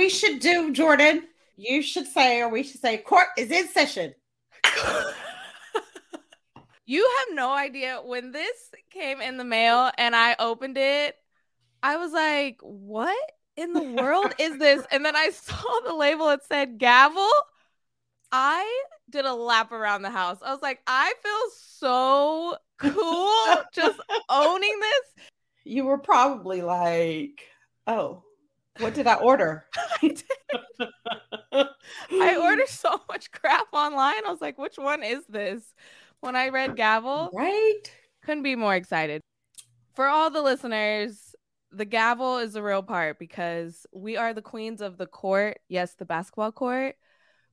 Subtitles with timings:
[0.00, 1.24] we should do, Jordan,
[1.58, 4.14] you should say, or we should say, court is in session.
[6.86, 11.16] you have no idea when this came in the mail and I opened it,
[11.82, 14.86] I was like, what in the world is this?
[14.90, 17.28] And then I saw the label, it said gavel.
[18.32, 20.38] I did a lap around the house.
[20.42, 25.26] I was like, I feel so cool just owning this.
[25.64, 27.42] You were probably like,
[27.86, 28.22] oh,
[28.80, 29.66] what did I order?
[30.02, 31.68] I, did.
[32.12, 34.26] I ordered so much crap online.
[34.26, 35.62] I was like, which one is this?
[36.20, 37.82] When I read Gavel, right?
[38.22, 39.22] Couldn't be more excited.
[39.94, 41.34] For all the listeners,
[41.72, 45.58] the gavel is the real part because we are the queens of the court.
[45.68, 46.96] Yes, the basketball court,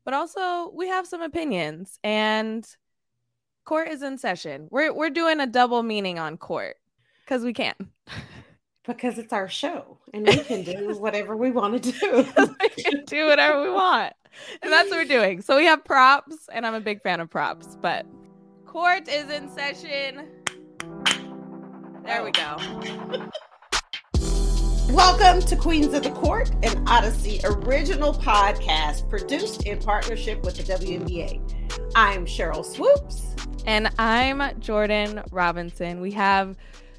[0.04, 2.68] but also we have some opinions and
[3.66, 4.68] court is in session.
[4.72, 6.76] We're we're doing a double meaning on court
[7.24, 7.76] because we can.
[8.88, 12.26] because it's our show and we can do whatever we want to do.
[12.62, 14.14] we can do whatever we want.
[14.62, 15.42] And that's what we're doing.
[15.42, 18.06] So we have props, and I'm a big fan of props, but
[18.66, 20.30] court is in session.
[22.06, 22.58] There we go.
[24.94, 30.64] Welcome to Queens of the Court, an Audacy original podcast produced in partnership with the
[30.64, 31.90] WNBA.
[31.94, 33.36] I'm Sheryl Swoopes.
[33.66, 36.00] And I'm Jordan Robinson.
[36.00, 36.56] We have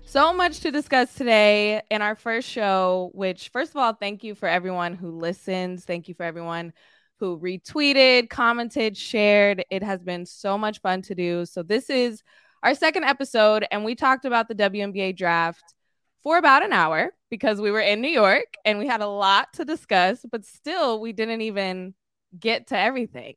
[0.09, 4.35] so much to discuss today in our first show, which, first of all, thank you
[4.35, 5.85] for everyone who listens.
[5.85, 6.73] Thank you for everyone
[7.21, 9.67] who retweeted, commented, shared.
[9.71, 11.45] It has been so much fun to do.
[11.45, 12.23] So, this is
[12.63, 15.75] our second episode, and we talked about the WNBA draft
[16.23, 19.53] for about an hour because we were in New York and we had a lot
[19.55, 21.93] to discuss, but still, we didn't even
[22.39, 23.35] get to everything.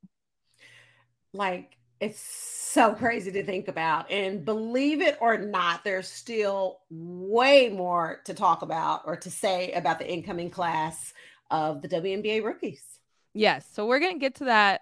[1.34, 4.10] Like, it's so crazy to think about.
[4.10, 9.72] And believe it or not, there's still way more to talk about or to say
[9.74, 11.14] about the incoming class
[11.52, 12.84] of the WNBA rookies.
[13.34, 13.68] Yes.
[13.72, 14.82] So we're going to get to that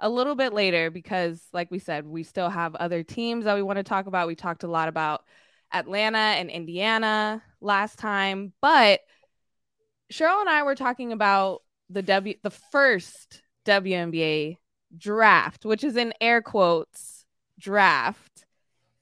[0.00, 3.62] a little bit later because, like we said, we still have other teams that we
[3.62, 4.26] want to talk about.
[4.26, 5.22] We talked a lot about
[5.72, 9.00] Atlanta and Indiana last time, but
[10.12, 14.56] Sheryl and I were talking about the W, the first WNBA
[14.96, 17.24] draft, which is in air quotes
[17.58, 18.46] draft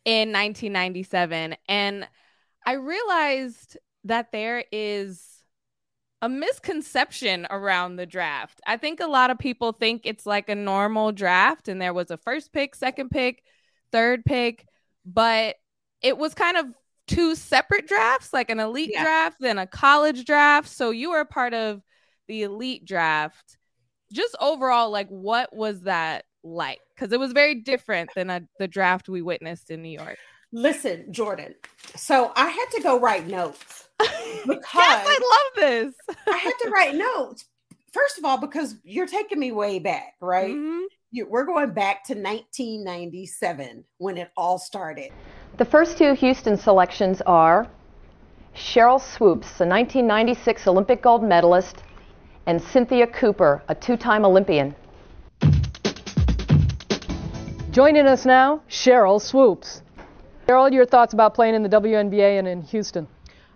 [0.04, 1.56] in 1997.
[1.68, 2.08] And
[2.64, 5.28] I realized that there is
[6.20, 8.60] a misconception around the draft.
[8.66, 12.10] I think a lot of people think it's like a normal draft and there was
[12.10, 13.42] a first pick, second pick,
[13.90, 14.66] third pick,
[15.04, 15.56] but
[16.00, 16.66] it was kind of
[17.08, 19.02] two separate drafts, like an elite yeah.
[19.02, 20.68] draft, then a college draft.
[20.68, 21.82] So you were a part of
[22.28, 23.58] the elite draft
[24.12, 26.80] just overall, like what was that like?
[26.94, 30.18] Because it was very different than a, the draft we witnessed in New York.
[30.52, 31.54] Listen, Jordan.
[31.96, 35.94] So I had to go write notes because yes, I love this.
[36.28, 37.46] I had to write notes.
[37.92, 40.54] First of all, because you're taking me way back, right?
[40.54, 40.84] Mm-hmm.
[41.10, 45.10] You, we're going back to 1997 when it all started.
[45.58, 47.66] The first two Houston selections are
[48.54, 51.82] Sheryl Swoopes, a 1996 Olympic gold medalist
[52.46, 54.74] and Cynthia Cooper, a two time Olympian.
[57.70, 59.82] Joining us now, Sheryl Swoopes.
[60.46, 63.06] Sheryl, your thoughts about playing in the WNBA and in Houston?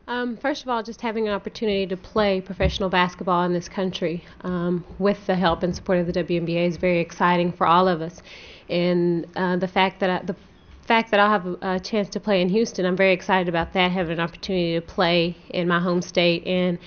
[0.08, 4.24] Um, first of all, just having an opportunity to play professional basketball in this country
[4.42, 8.00] um, with the help and support of the WNBA is very exciting for all of
[8.00, 8.22] us.
[8.70, 10.36] And uh, the fact that I, the
[10.86, 13.72] fact that I'll have a, a, chance to play in Houston, I'm very excited about
[13.72, 13.91] that.
[13.91, 16.78] Having an opportunity to play in my home state and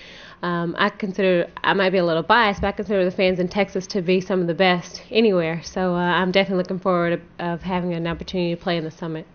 [0.41, 3.47] um, I consider I might be a little biased, but I consider the fans in
[3.47, 5.61] Texas to be some of the best anywhere.
[5.63, 8.91] So uh, I'm definitely looking forward to, of having an opportunity to play in the
[8.91, 9.25] summit.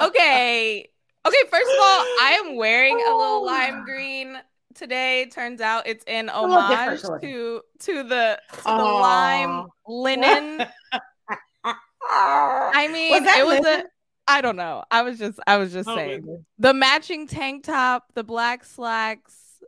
[0.00, 0.88] okay.
[1.24, 4.38] Okay, first of all, I am wearing a little lime green
[4.74, 5.26] today.
[5.26, 10.66] Turns out it's in homage to to the to the lime linen.
[12.04, 13.80] I mean, was it was linen?
[13.80, 14.01] a
[14.32, 14.82] I don't know.
[14.90, 19.62] I was just I was just oh, saying the matching tank top, the black slacks,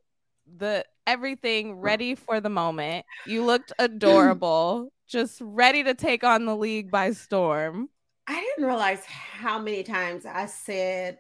[0.56, 3.04] the everything ready for the moment.
[3.26, 7.90] You looked adorable, just ready to take on the league by storm.
[8.26, 11.18] I didn't realize how many times I said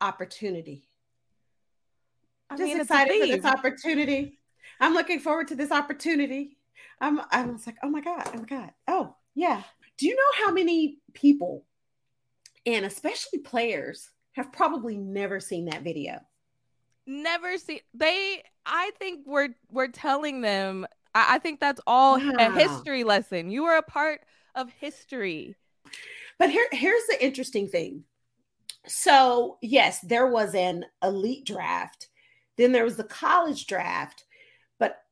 [0.00, 0.88] opportunity.
[2.48, 4.38] I'm just mean, excited for this opportunity.
[4.80, 6.56] I'm looking forward to this opportunity.
[7.00, 8.70] I'm I was like, oh my God, oh my God.
[8.86, 9.62] Oh, yeah.
[9.98, 11.64] Do you know how many people
[12.66, 16.20] and especially players have probably never seen that video.
[17.06, 22.34] Never see they I think we're we're telling them I, I think that's all wow.
[22.38, 23.50] a history lesson.
[23.50, 24.20] You are a part
[24.54, 25.56] of history.
[26.38, 28.04] But here here's the interesting thing.
[28.86, 32.08] So, yes, there was an elite draft
[32.56, 34.24] Then there was the college draft.
[34.78, 35.02] But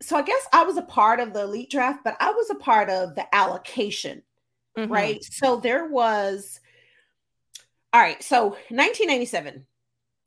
[0.00, 2.56] so I guess I was a part of the elite draft, but I was a
[2.56, 4.22] part of the allocation,
[4.76, 4.92] mm-hmm.
[4.92, 5.24] right?
[5.24, 6.60] So there was,
[7.96, 9.64] all right, so 1997,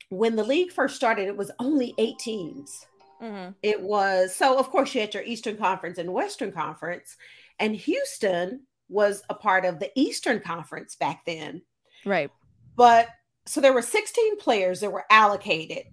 [0.10, 2.88] when the league first started, it was only eight teams.
[3.22, 3.52] Mm-hmm.
[3.62, 7.16] It was so, of course, you had your Eastern Conference and Western Conference,
[7.60, 11.62] and Houston was a part of the Eastern Conference back then.
[12.06, 12.32] Right.
[12.76, 13.10] But
[13.46, 15.84] so there were 16 players that were allocated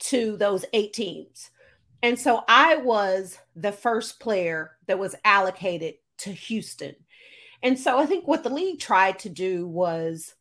[0.00, 1.50] to those eight teams.
[2.02, 6.96] And so I was the first player that was allocated to Houston.
[7.62, 10.34] And so I think what the league tried to do was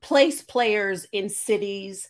[0.00, 2.08] place players in cities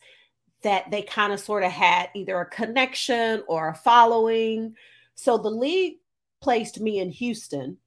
[0.63, 4.75] that they kind of sort of had either a connection or a following.
[5.15, 5.99] So the league
[6.41, 7.79] placed me in Houston.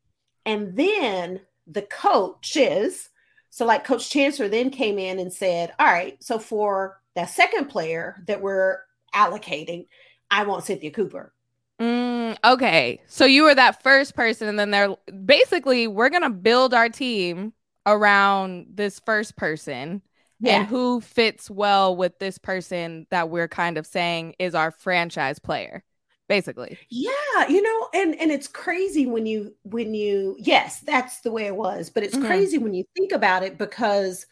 [0.46, 3.10] And then the coaches,
[3.50, 7.66] so like Coach Chancellor then came in and said, All right, so for that second
[7.66, 8.80] player that we're
[9.14, 9.88] allocating,
[10.32, 11.34] I want Cynthia Cooper.
[11.80, 13.02] Mm, okay.
[13.08, 14.96] So you were that first person, and then they're
[15.26, 17.54] basically, we're going to build our team
[17.86, 20.02] around this first person
[20.40, 20.60] yeah.
[20.60, 25.40] and who fits well with this person that we're kind of saying is our franchise
[25.40, 25.84] player
[26.28, 31.32] basically yeah you know and and it's crazy when you when you yes that's the
[31.32, 32.28] way it was but it's mm-hmm.
[32.28, 34.28] crazy when you think about it because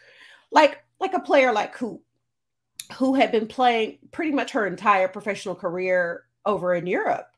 [0.51, 1.99] like like a player like who
[2.93, 7.31] who had been playing pretty much her entire professional career over in Europe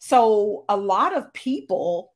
[0.00, 2.12] so a lot of people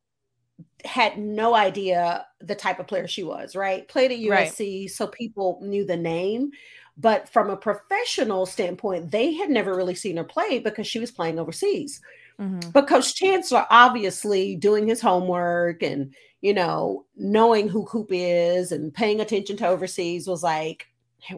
[0.84, 3.88] had no idea the type of player she was, right?
[3.88, 4.90] Played at USC, right.
[4.90, 6.50] so people knew the name.
[6.96, 11.10] But from a professional standpoint, they had never really seen her play because she was
[11.10, 12.00] playing overseas.
[12.38, 12.70] Mm-hmm.
[12.70, 18.94] But Coach Chancellor, obviously doing his homework and, you know, knowing who Coop is and
[18.94, 20.86] paying attention to overseas was like,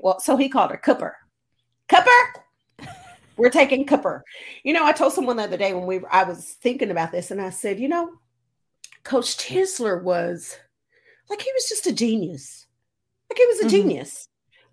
[0.02, 1.16] well, so he called her Cooper.
[1.88, 2.90] Cooper,
[3.36, 4.24] we're taking Cooper.
[4.62, 7.30] You know, I told someone the other day when we I was thinking about this
[7.30, 8.10] and I said, you know,
[9.06, 10.58] Coach Chancellor was
[11.31, 12.67] like he was just a genius.
[13.31, 13.70] Like he was a mm-hmm.
[13.70, 14.29] genius.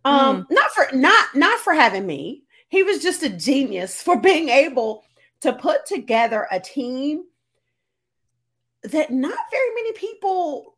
[0.06, 0.46] Um, mm.
[0.50, 2.44] not for not not for having me.
[2.68, 5.04] He was just a genius for being able
[5.42, 7.26] to put together a team
[8.82, 10.78] that not very many people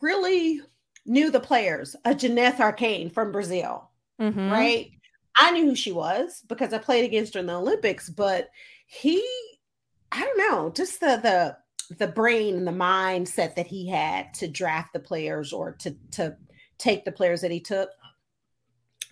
[0.00, 0.60] really
[1.04, 1.96] knew the players.
[2.04, 3.90] A Janeth Arcain from Brazil,
[4.20, 4.48] mm-hmm.
[4.48, 4.92] right?
[5.36, 8.50] I knew who she was because I played against her in the Olympics, but
[8.86, 9.26] he,
[10.12, 11.56] I don't know, just the the
[11.98, 16.36] the brain and the mindset that he had to draft the players or to to
[16.78, 17.90] take the players that he took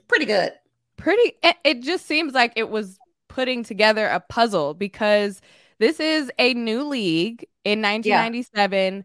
[0.08, 0.52] pretty good
[0.96, 1.34] pretty
[1.64, 2.98] it just seems like it was
[3.28, 5.40] putting together a puzzle because
[5.78, 9.02] this is a new league in 1997 yeah.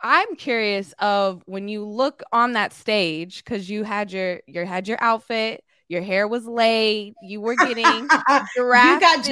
[0.00, 4.86] i'm curious of when you look on that stage because you had your your had
[4.86, 8.08] your outfit your hair was laid you were getting
[8.56, 8.56] drafted.
[8.56, 9.24] you got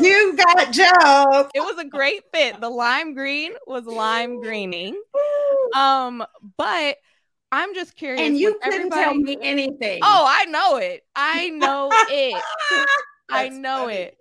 [0.00, 1.50] you got joke.
[1.54, 2.60] It was a great fit.
[2.60, 5.00] The lime green was lime greening.
[5.74, 6.24] Um,
[6.56, 6.96] but
[7.52, 8.20] I'm just curious.
[8.20, 10.00] And you couldn't tell me anything.
[10.02, 11.02] Oh, I know it.
[11.14, 12.42] I know it.
[13.28, 13.94] I know funny.
[13.94, 14.16] it.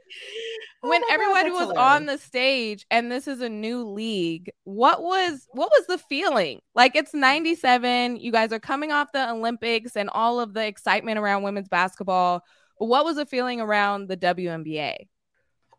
[0.83, 1.79] Oh when everybody God, was hilarious.
[1.79, 6.61] on the stage and this is a new league, what was what was the feeling?
[6.75, 11.17] Like it's 97, you guys are coming off the Olympics and all of the excitement
[11.19, 12.43] around women's basketball.
[12.79, 14.95] But what was the feeling around the WNBA?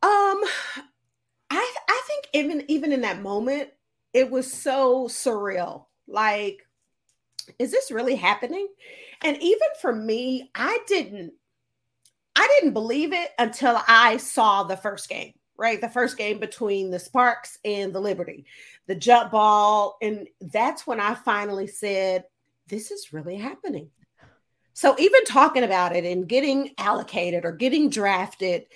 [0.06, 0.40] Um,
[1.50, 3.70] I I think even even in that moment,
[4.12, 5.86] it was so surreal.
[6.06, 6.64] Like,
[7.58, 8.68] is this really happening?
[9.24, 11.32] And even for me, I didn't
[12.36, 15.80] I didn't believe it until I saw the first game, right?
[15.80, 18.44] The first game between the Sparks and the Liberty,
[18.86, 19.96] the jump ball.
[20.02, 22.24] And that's when I finally said,
[22.68, 23.90] this is really happening.
[24.74, 28.66] So even talking about it and getting allocated or getting drafted,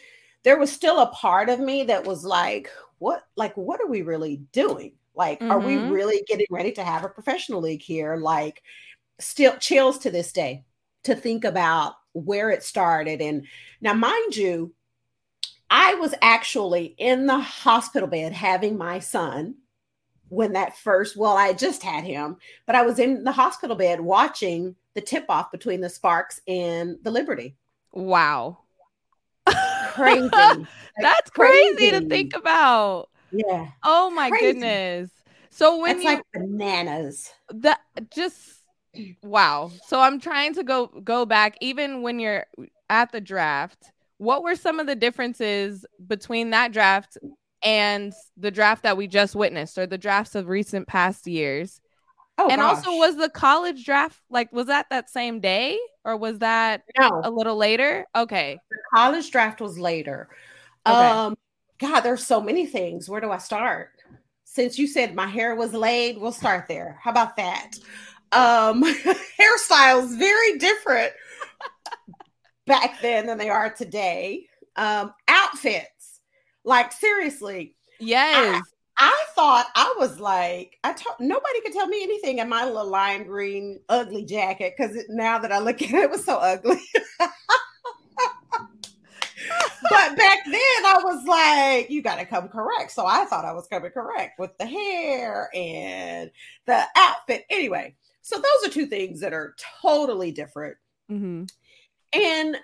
[0.43, 4.03] there was still a part of me that was like, what, like, what are we
[4.03, 4.93] really doing?
[5.15, 5.51] Like, mm-hmm.
[5.51, 5.91] are we mm-hmm.
[5.91, 8.17] really getting ready to have a professional league here?
[8.17, 8.63] Like,
[9.19, 10.65] still chills to this day
[11.05, 13.21] to think about where it started.
[13.21, 13.47] And
[13.81, 14.73] now, mind you,
[15.69, 19.57] I was actually in the hospital bed having my son
[20.29, 24.01] when that first, well, I just had him, but I was in the hospital bed
[24.01, 27.57] watching the tip off between the Sparks and the Liberty.
[27.93, 28.59] Wow
[29.91, 30.29] crazy.
[30.99, 31.77] Like, That's crazy.
[31.77, 31.91] crazy.
[31.93, 33.09] to think about.
[33.33, 33.69] Yeah.
[33.85, 34.47] Oh my crazy.
[34.47, 35.11] goodness.
[35.51, 37.31] So when That's you like bananas.
[37.55, 37.81] That
[38.13, 38.37] just
[39.23, 39.71] wow.
[39.87, 42.45] So I'm trying to go go back even when you're
[42.91, 43.93] at the draft.
[44.19, 47.17] What were some of the differences between that draft
[47.63, 51.81] and the draft that we just witnessed or the drafts of recent past years?
[52.41, 52.77] Oh, and gosh.
[52.77, 57.21] also, was the college draft like was that that same day or was that no.
[57.23, 58.07] a little later?
[58.17, 60.31] Okay, the college draft was later.
[60.87, 60.97] Okay.
[60.97, 61.37] Um,
[61.79, 63.11] God, there's so many things.
[63.11, 63.91] Where do I start?
[64.45, 66.99] Since you said my hair was laid, we'll start there.
[67.03, 67.73] How about that?
[68.33, 68.83] Um,
[69.39, 71.13] hairstyles very different
[72.67, 74.47] back then than they are today.
[74.77, 76.21] Um, outfits,
[76.65, 78.63] like seriously, yes.
[79.01, 82.87] I, thought I was like, I told nobody could tell me anything in my little
[82.87, 86.77] lime green ugly jacket because now that I look at it, it was so ugly.
[87.19, 87.31] but
[89.89, 92.91] back then I was like, you got to come correct.
[92.91, 96.31] So I thought I was coming correct with the hair and
[96.67, 97.47] the outfit.
[97.49, 100.77] Anyway, so those are two things that are totally different.
[101.11, 101.45] Mm-hmm.
[102.13, 102.57] And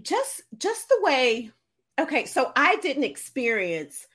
[0.00, 1.50] just just the way,
[2.00, 4.06] okay, so I didn't experience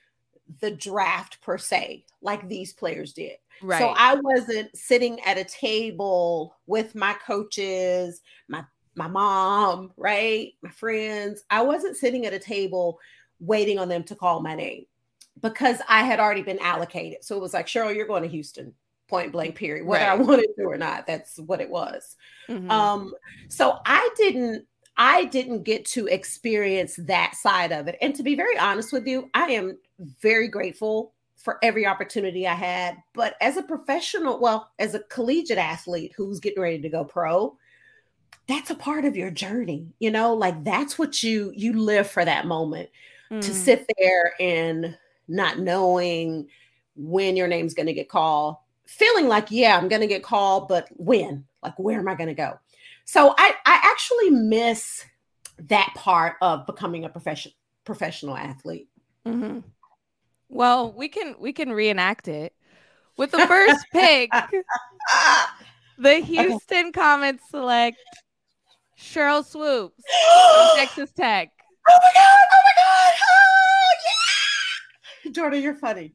[0.59, 3.37] the draft per se like these players did.
[3.61, 3.79] Right.
[3.79, 8.63] So I wasn't sitting at a table with my coaches, my
[8.95, 10.53] my mom, right?
[10.61, 11.43] My friends.
[11.49, 12.99] I wasn't sitting at a table
[13.39, 14.85] waiting on them to call my name
[15.41, 17.23] because I had already been allocated.
[17.23, 18.73] So it was like, Sheryl, you're going to Houston,
[19.07, 19.85] point blank, period.
[19.85, 20.19] Whether right.
[20.19, 22.15] I wanted to or not, that's what it was.
[22.49, 22.69] Mm-hmm.
[22.69, 23.13] Um,
[23.47, 24.65] so I didn't
[25.03, 27.97] I didn't get to experience that side of it.
[28.03, 29.79] And to be very honest with you, I am
[30.21, 32.97] very grateful for every opportunity I had.
[33.15, 37.57] But as a professional, well, as a collegiate athlete who's getting ready to go pro,
[38.45, 42.25] that's a part of your journey you know like that's what you you live for
[42.25, 42.89] that moment
[43.31, 43.39] mm.
[43.39, 46.47] to sit there and not knowing
[46.95, 48.55] when your name's going to get called
[48.87, 52.27] feeling like yeah i'm going to get called but when like where am i going
[52.27, 52.57] to go
[53.11, 55.03] so i i actually miss
[55.57, 57.51] that part of becoming a profession
[57.83, 58.87] professional athlete
[59.27, 59.59] mm-hmm.
[60.47, 62.53] well we can we can reenact it
[63.17, 64.31] with the first pick
[65.97, 66.91] the houston okay.
[66.91, 67.97] comets select
[68.97, 70.03] Sheryl Swoopes
[70.75, 71.49] Texas Tech.
[71.89, 72.37] Oh my god!
[72.53, 73.13] Oh my god!
[73.19, 73.93] Oh
[75.25, 75.31] yeah!
[75.31, 76.13] Jordan, you're funny.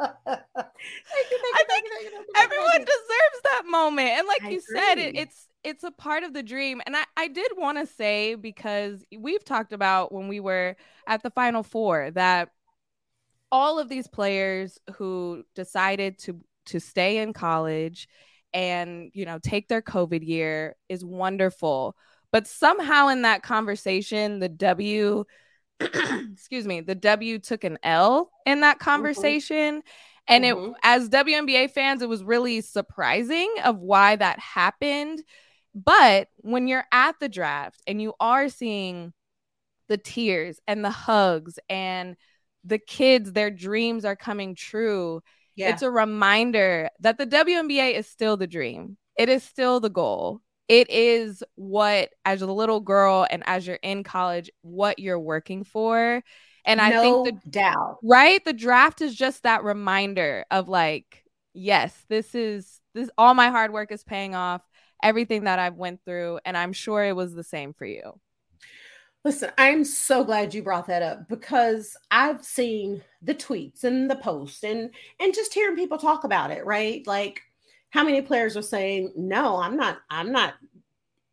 [0.26, 4.50] thank you, thank you, I think thank you, everyone deserves that moment, and like I
[4.50, 4.80] you agree.
[4.80, 6.80] said, it, it's it's a part of the dream.
[6.86, 10.76] And I I did want to say because we've talked about when we were
[11.06, 12.48] at the Final Four that
[13.52, 18.08] all of these players who decided to to stay in college
[18.52, 21.96] and you know take their covid year is wonderful
[22.32, 25.24] but somehow in that conversation the w
[26.32, 28.84] excuse me the w took an l in that mm-hmm.
[28.84, 29.88] conversation mm-hmm.
[30.28, 30.70] and mm-hmm.
[30.70, 35.22] it as WNBA fans it was really surprising of why that happened
[35.74, 39.12] but when you're at the draft and you are seeing
[39.88, 42.16] the tears and the hugs and
[42.64, 45.22] the kids their dreams are coming true
[45.60, 45.74] yeah.
[45.74, 48.96] It's a reminder that the WNBA is still the dream.
[49.18, 50.40] It is still the goal.
[50.70, 55.64] It is what, as a little girl and as you're in college, what you're working
[55.64, 56.22] for.
[56.64, 58.44] And I no think the doubt, right?
[58.44, 61.24] The draft is just that reminder of like,
[61.54, 64.62] yes, this is this all my hard work is paying off.
[65.02, 68.20] Everything that I've went through, and I'm sure it was the same for you.
[69.24, 74.16] Listen, I'm so glad you brought that up because I've seen the tweets and the
[74.16, 77.04] posts and and just hearing people talk about it, right?
[77.06, 77.42] Like
[77.90, 80.54] how many players are saying, "No, I'm not I'm not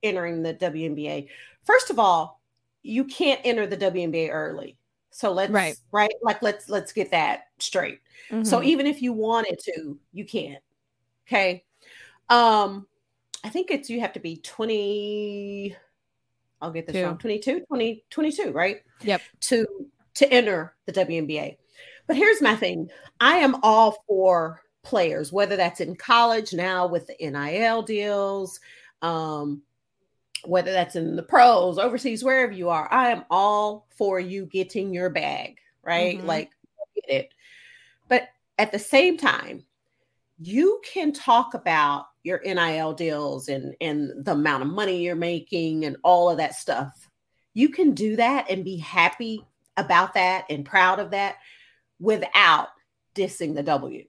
[0.04, 1.28] entering the WNBA."
[1.64, 2.42] First of all,
[2.84, 4.78] you can't enter the WNBA early.
[5.12, 6.12] So let's right, right?
[6.22, 8.02] like let's let's get that straight.
[8.32, 8.44] Mm-hmm.
[8.44, 10.62] So even if you wanted to, you can't.
[11.28, 11.64] Okay?
[12.30, 12.88] Um
[13.44, 15.76] I think it's you have to be 20
[16.62, 17.04] I'll get this Two.
[17.04, 18.78] wrong 22, 20, 22, right?
[19.02, 19.22] Yep.
[19.42, 19.68] To
[20.16, 21.58] to enter the WNBA.
[22.08, 22.90] But here's my thing.
[23.20, 28.62] I am all for players, whether that's in college now with the NIL deals,
[29.02, 29.62] um,
[30.46, 32.88] whether that's in the pros, overseas, wherever you are.
[32.90, 36.18] I am all for you getting your bag, right?
[36.18, 36.28] Mm-hmm.
[36.28, 36.52] Like
[36.96, 37.34] get it.
[38.08, 39.66] But at the same time,
[40.40, 45.84] you can talk about your NIL deals and and the amount of money you're making
[45.84, 47.10] and all of that stuff.
[47.54, 49.44] You can do that and be happy
[49.76, 51.36] about that and proud of that
[52.00, 52.70] without
[53.16, 54.06] dissing the W.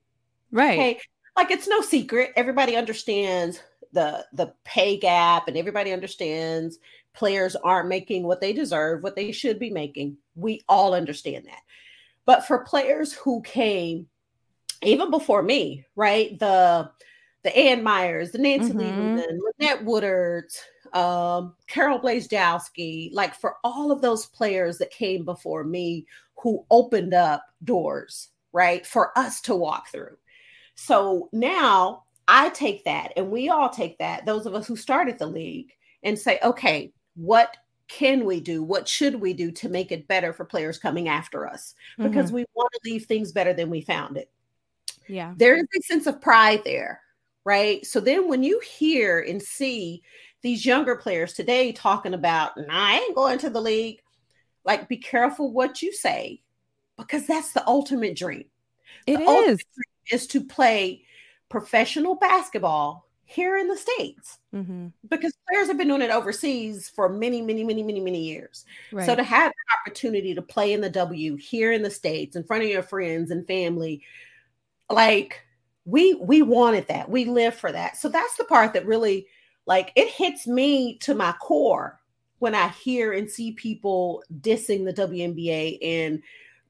[0.51, 0.79] Right.
[0.79, 1.01] Okay.
[1.37, 2.33] Like it's no secret.
[2.37, 3.61] Everybody understands
[3.93, 6.79] the the pay gap and everybody understands
[7.15, 10.17] players aren't making what they deserve, what they should be making.
[10.37, 11.63] We all understand that.
[12.27, 14.07] But for players who came
[14.83, 16.39] even before me, right?
[16.39, 16.91] The
[17.45, 19.21] the Ann Meyers, the Nancy mm-hmm.
[19.61, 20.51] Lynette Woodard,
[20.93, 26.05] um, Carol Blazejowski, like for all of those players that came before me
[26.37, 30.17] who opened up doors, right, for us to walk through.
[30.81, 35.19] So now I take that and we all take that, those of us who started
[35.19, 35.73] the league,
[36.05, 37.57] and say, okay, what
[37.89, 38.63] can we do?
[38.63, 41.75] What should we do to make it better for players coming after us?
[41.99, 42.37] Because mm-hmm.
[42.37, 44.31] we want to leave things better than we found it.
[45.09, 45.35] Yeah.
[45.37, 47.01] There is a sense of pride there,
[47.45, 47.85] right?
[47.85, 50.05] So then when you hear and see
[50.43, 54.01] these younger players today talking about, nah, I ain't going to the league,
[54.65, 56.41] like be careful what you say
[56.97, 58.45] because that's the ultimate dream.
[59.07, 59.59] It the is.
[60.11, 61.05] Is to play
[61.49, 64.87] professional basketball here in the states mm-hmm.
[65.11, 69.05] because players have been doing it overseas for many many many many many years right.
[69.05, 72.45] so to have an opportunity to play in the w here in the states in
[72.45, 74.03] front of your friends and family
[74.89, 75.45] like
[75.85, 79.27] we we wanted that we live for that so that's the part that really
[79.67, 82.01] like it hits me to my core
[82.39, 86.23] when i hear and see people dissing the WNBA and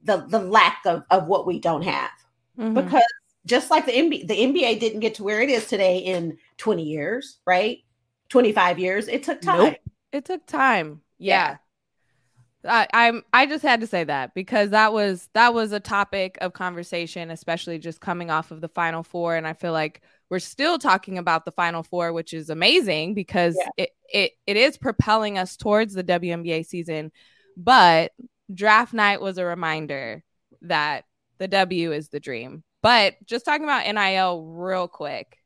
[0.02, 2.10] the the lack of of what we don't have
[2.58, 2.74] mm-hmm.
[2.74, 3.02] because
[3.46, 6.82] just like the NBA, the NBA didn't get to where it is today in 20
[6.82, 7.78] years, right?
[8.28, 9.08] 25 years.
[9.08, 9.58] It took time.
[9.58, 9.74] Nope.
[10.12, 11.02] It took time.
[11.18, 11.50] Yeah.
[11.50, 11.56] yeah.
[12.64, 16.38] I, I'm I just had to say that because that was that was a topic
[16.40, 19.36] of conversation, especially just coming off of the final four.
[19.36, 23.56] And I feel like we're still talking about the final four, which is amazing because
[23.58, 23.84] yeah.
[23.84, 27.12] it, it it is propelling us towards the WNBA season.
[27.56, 28.12] But
[28.52, 30.24] draft night was a reminder
[30.62, 31.04] that
[31.38, 35.38] the W is the dream but just talking about NIL real quick,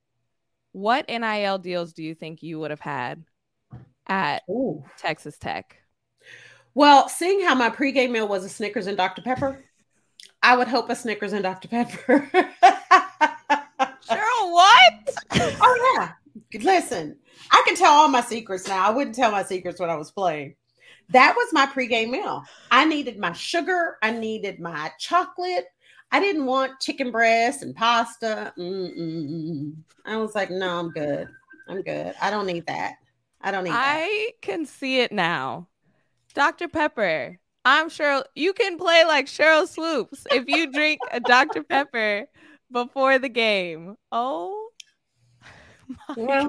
[0.72, 3.24] what NIL deals do you think you would have had
[4.06, 4.84] at Ooh.
[4.98, 5.76] Texas Tech?
[6.74, 9.22] Well, seeing how my pregame meal was a Snickers and Dr.
[9.22, 9.62] Pepper,
[10.42, 11.68] I would hope a Snickers and Dr.
[11.68, 12.28] Pepper.
[14.02, 15.10] Sheryl, what?
[15.32, 16.12] oh, yeah.
[16.60, 17.16] Listen,
[17.50, 18.86] I can tell all my secrets now.
[18.86, 20.56] I wouldn't tell my secrets when I was playing.
[21.10, 22.42] That was my pregame meal.
[22.70, 25.66] I needed my sugar, I needed my chocolate,
[26.12, 28.52] I didn't want chicken breast and pasta.
[28.58, 29.74] Mm-mm.
[30.04, 31.26] I was like, no, I'm good.
[31.68, 32.14] I'm good.
[32.20, 32.96] I don't need that.
[33.40, 33.96] I don't need that.
[33.96, 34.42] I that.
[34.42, 35.68] can see it now.
[36.34, 36.68] Dr.
[36.68, 37.38] Pepper.
[37.64, 41.62] I'm sure you can play like Sheryl Swoopes if you drink a Dr.
[41.62, 42.26] Pepper
[42.70, 43.96] before the game.
[44.12, 44.68] Oh.
[46.16, 46.48] Well,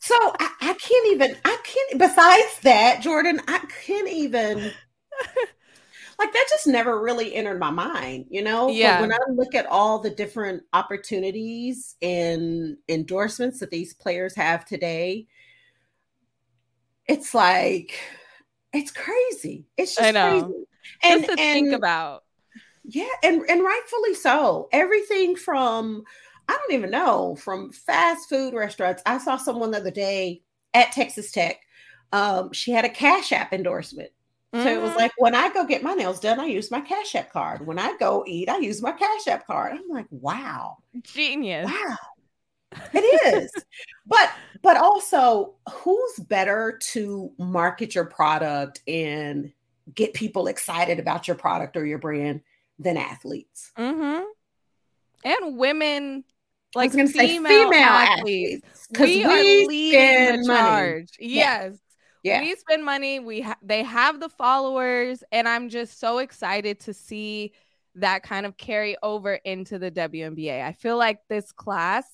[0.00, 4.72] so I, I can't even, I can't, besides that, Jordan, I can't even
[6.18, 8.68] like that just never really entered my mind, you know?
[8.68, 9.00] Yeah.
[9.00, 14.64] But when I look at all the different opportunities and endorsements that these players have
[14.64, 15.28] today,
[17.06, 17.98] it's like
[18.72, 19.66] it's crazy.
[19.76, 20.46] It's just crazy.
[21.02, 22.24] And, just to and, think about.
[22.84, 24.68] Yeah, and and rightfully so.
[24.72, 26.02] Everything from
[26.48, 29.02] I don't even know from fast food restaurants.
[29.06, 30.42] I saw someone the other day
[30.74, 31.60] at Texas Tech.
[32.12, 34.10] Um, she had a Cash App endorsement
[34.54, 34.68] so mm-hmm.
[34.68, 34.98] it was mm-hmm.
[34.98, 37.66] like when I go get my nails done, I use my Cash App card.
[37.66, 39.72] When I go eat, I use my Cash App card.
[39.72, 41.70] I'm like, wow, genius.
[41.70, 41.96] Wow,
[42.94, 43.52] it is.
[44.06, 44.30] but
[44.62, 49.52] but also, who's better to market your product and
[49.94, 52.40] get people excited about your product or your brand
[52.78, 53.70] than athletes?
[53.76, 54.24] Mm-hmm.
[55.24, 56.24] And women
[56.74, 61.08] like female, say female athletes because we, we, are leading the charge.
[61.18, 61.76] Yes.
[62.22, 62.40] Yeah.
[62.40, 63.20] We spend money.
[63.20, 67.52] We ha- they have the followers, and I'm just so excited to see
[67.94, 70.62] that kind of carry over into the WNBA.
[70.62, 72.04] I feel like this class,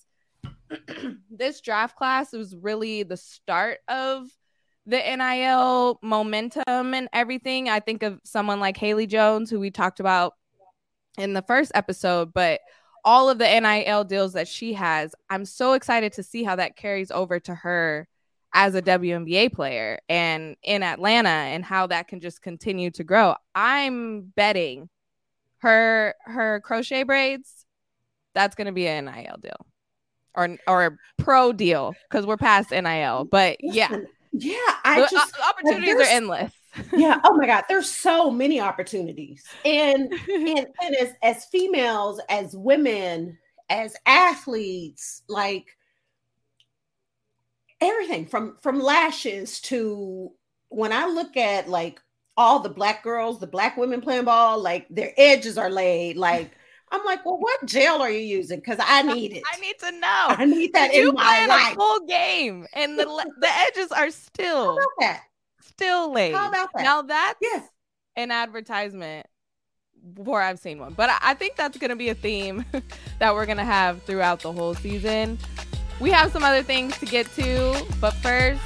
[1.30, 4.28] this draft class, was really the start of
[4.86, 7.68] the NIL momentum and everything.
[7.68, 10.34] I think of someone like Haley Jones, who we talked about
[11.16, 12.60] in the first episode, but
[13.04, 16.76] all of the NIL deals that she has, I'm so excited to see how that
[16.76, 18.08] carries over to her
[18.54, 23.34] as a WNBA player and in Atlanta and how that can just continue to grow.
[23.54, 24.88] I'm betting
[25.58, 27.64] her her crochet braids
[28.34, 29.66] that's going to be an NIL deal
[30.34, 33.24] or or a pro deal because we're past NIL.
[33.30, 34.00] But yeah,
[34.32, 36.52] yeah, I the, uh, just opportunities are endless.
[36.92, 37.20] yeah.
[37.24, 43.38] Oh my God, there's so many opportunities, and and and as as females, as women,
[43.70, 45.76] as athletes, like
[47.80, 50.32] everything from from lashes to
[50.68, 52.00] when I look at like
[52.36, 56.16] all the black girls, the black women playing ball, like their edges are laid.
[56.16, 56.50] Like
[56.90, 58.60] I'm like, well, what gel are you using?
[58.60, 59.42] Because I need it.
[59.52, 60.26] I need to know.
[60.28, 61.72] I need that in you my life.
[61.72, 63.04] A full game, and the
[63.40, 65.22] the edges are still that?
[65.60, 66.34] still laid.
[66.34, 66.82] How about that?
[66.82, 67.68] Now that's yes.
[68.16, 69.26] an advertisement
[70.14, 72.64] before I've seen one, but I think that's going to be a theme
[73.18, 75.38] that we're going to have throughout the whole season.
[76.00, 78.60] We have some other things to get to, but first,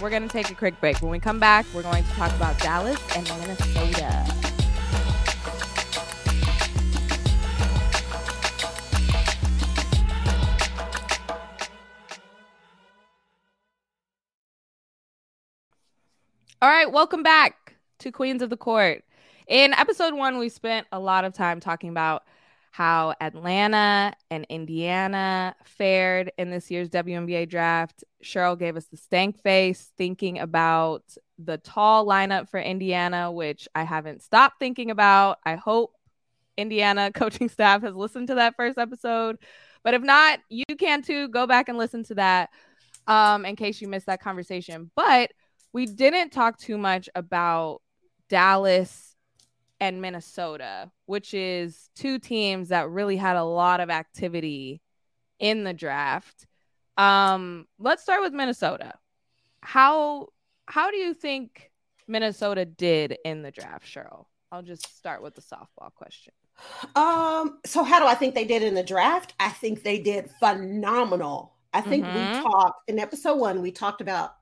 [0.00, 1.02] we're going to take a quick break.
[1.02, 4.26] When we come back, we're going to talk about Dallas and Minnesota.
[16.62, 19.04] All right, welcome back to Queens of the Court.
[19.46, 22.22] In episode one, we spent a lot of time talking about
[22.70, 28.04] how Atlanta and Indiana fared in this year's WNBA draft.
[28.24, 31.02] Sheryl gave us the stank face thinking about
[31.38, 35.38] the tall lineup for Indiana, which I haven't stopped thinking about.
[35.44, 35.92] I hope
[36.56, 39.38] Indiana coaching staff has listened to that first episode.
[39.82, 41.28] But if not, you can too.
[41.28, 42.50] Go back and listen to that
[43.08, 44.90] um, in case you missed that conversation.
[44.94, 45.32] But
[45.72, 47.80] we didn't talk too much about
[48.28, 49.09] Dallas
[49.80, 54.82] and Minnesota, which is two teams that really had a lot of activity
[55.38, 56.46] in the draft.
[56.96, 58.94] Um, let's start with Minnesota.
[59.62, 60.28] How
[60.66, 61.70] how do you think
[62.06, 64.26] Minnesota did in the draft, Sheryl?
[64.52, 66.32] I'll just start with the softball question.
[66.94, 69.34] Um, so how do I think they did in the draft?
[69.40, 71.54] I think they did phenomenal.
[71.72, 72.38] I think mm-hmm.
[72.38, 74.34] we talked in episode one, we talked about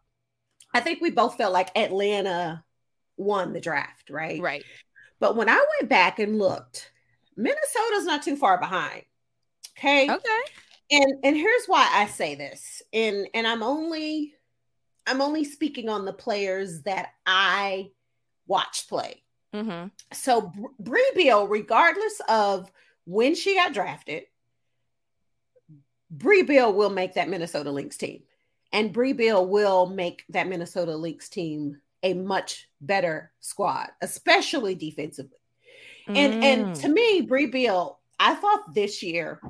[0.75, 2.65] I think we both felt like Atlanta
[3.17, 4.41] won the draft, right?
[4.41, 4.65] Right.
[5.21, 6.91] But when I went back and looked,
[7.37, 9.03] Minnesota's not too far behind.
[9.79, 10.11] Okay.
[10.11, 10.41] Okay.
[10.91, 12.83] And and here's why I say this.
[12.93, 14.35] And and I'm only
[15.07, 17.91] I'm only speaking on the players that I
[18.47, 19.23] watch play.
[19.55, 19.89] Mm-hmm.
[20.13, 22.71] So Brea Beal, regardless of
[23.05, 24.25] when she got drafted,
[26.11, 28.23] Brea Beal will make that Minnesota Lynx team.
[28.73, 35.39] And Brea Beal will make that Minnesota Lynx team a much better squad, especially defensively.
[36.09, 36.17] Mm.
[36.17, 36.81] And and mm.
[36.83, 39.41] to me, Brea Beal, I thought this year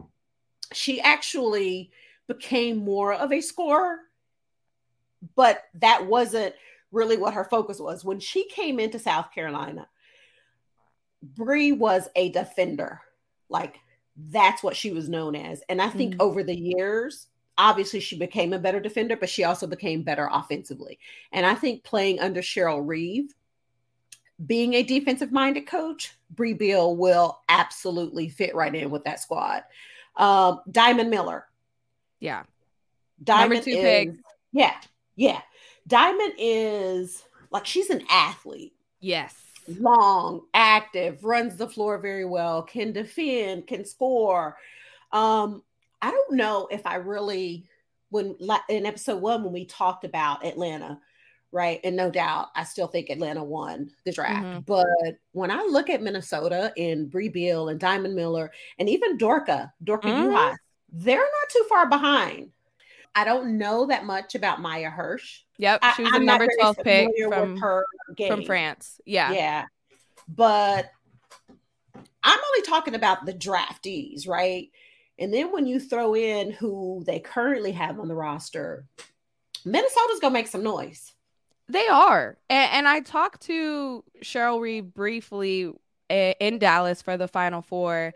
[0.73, 1.91] she actually
[2.27, 3.99] became more of a scorer,
[5.35, 6.55] but that wasn't
[6.91, 8.05] really what her focus was.
[8.05, 9.89] When she came into South Carolina,
[11.23, 13.01] Brea was a defender.
[13.49, 13.77] Like
[14.17, 15.63] that's what she was known as.
[15.69, 16.21] And I think mm.
[16.21, 17.27] over the years,
[17.59, 20.99] obviously she became a better defender, but she also became better offensively.
[21.33, 23.35] And I think playing under Cheryl Reeve,
[24.47, 29.65] being a defensive minded coach, Brea Beal will absolutely fit right in with that squad.
[30.17, 31.47] Um, Diamond Miller.
[32.21, 32.45] Yeah.
[33.23, 34.11] Diamond two is, pick.
[34.53, 34.77] Yeah.
[35.17, 35.41] Yeah.
[35.89, 38.75] Diamond is like she's an athlete.
[39.01, 39.35] Yes.
[39.67, 44.57] Long, active, runs the floor very well, can defend, can score.
[45.13, 45.63] Um,
[46.01, 47.67] I don't know if I really
[48.11, 48.37] when
[48.69, 50.99] in episode one when we talked about Atlanta,
[51.53, 51.81] right?
[51.85, 54.47] And no doubt, I still think Atlanta won the draft.
[54.47, 54.61] Mm-hmm.
[54.61, 59.73] But when I look at Minnesota and Brea Beal and Diamond Miller and even Dorka,
[59.85, 60.55] Dorka mm
[60.91, 62.51] they're not too far behind.
[63.15, 65.41] I don't know that much about Maya Hirsch.
[65.59, 67.85] Yep, she was I, the number 12 pick from, her
[68.27, 68.99] from France.
[69.05, 69.33] Yeah.
[69.33, 69.65] Yeah.
[70.29, 70.91] But
[72.23, 74.71] I'm only talking about the draftees, right?
[75.19, 78.85] And then when you throw in who they currently have on the roster,
[79.65, 81.13] Minnesota's gonna make some noise.
[81.69, 82.39] They are.
[82.49, 85.73] And, and I talked to Cheryl Reeve briefly
[86.09, 88.15] eh, in Dallas for the Final Four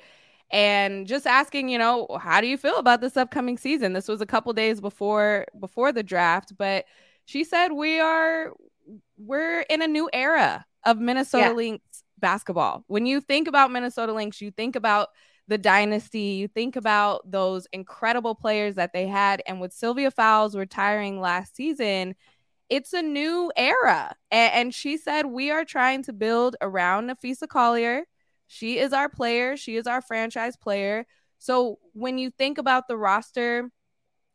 [0.53, 3.95] and just asking, you know, how do you feel about this upcoming season?
[3.95, 6.85] This was a couple days before before the draft, but
[7.25, 8.53] she said we are
[9.17, 11.53] we're in a new era of Minnesota yeah.
[11.53, 12.85] Lynx basketball.
[12.87, 15.09] When you think about Minnesota Lynx, you think about
[15.49, 19.43] the dynasty, you think about those incredible players that they had.
[19.47, 22.15] And with Sylvia Fowles retiring last season,
[22.69, 24.15] it's a new era.
[24.31, 28.05] And, and she said, We are trying to build around Napheesa Collier.
[28.47, 31.07] She is our player, she is our franchise player.
[31.39, 33.71] So when you think about the roster,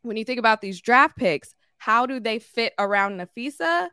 [0.02, 3.90] when you think about these draft picks, how do they fit around Napheesa?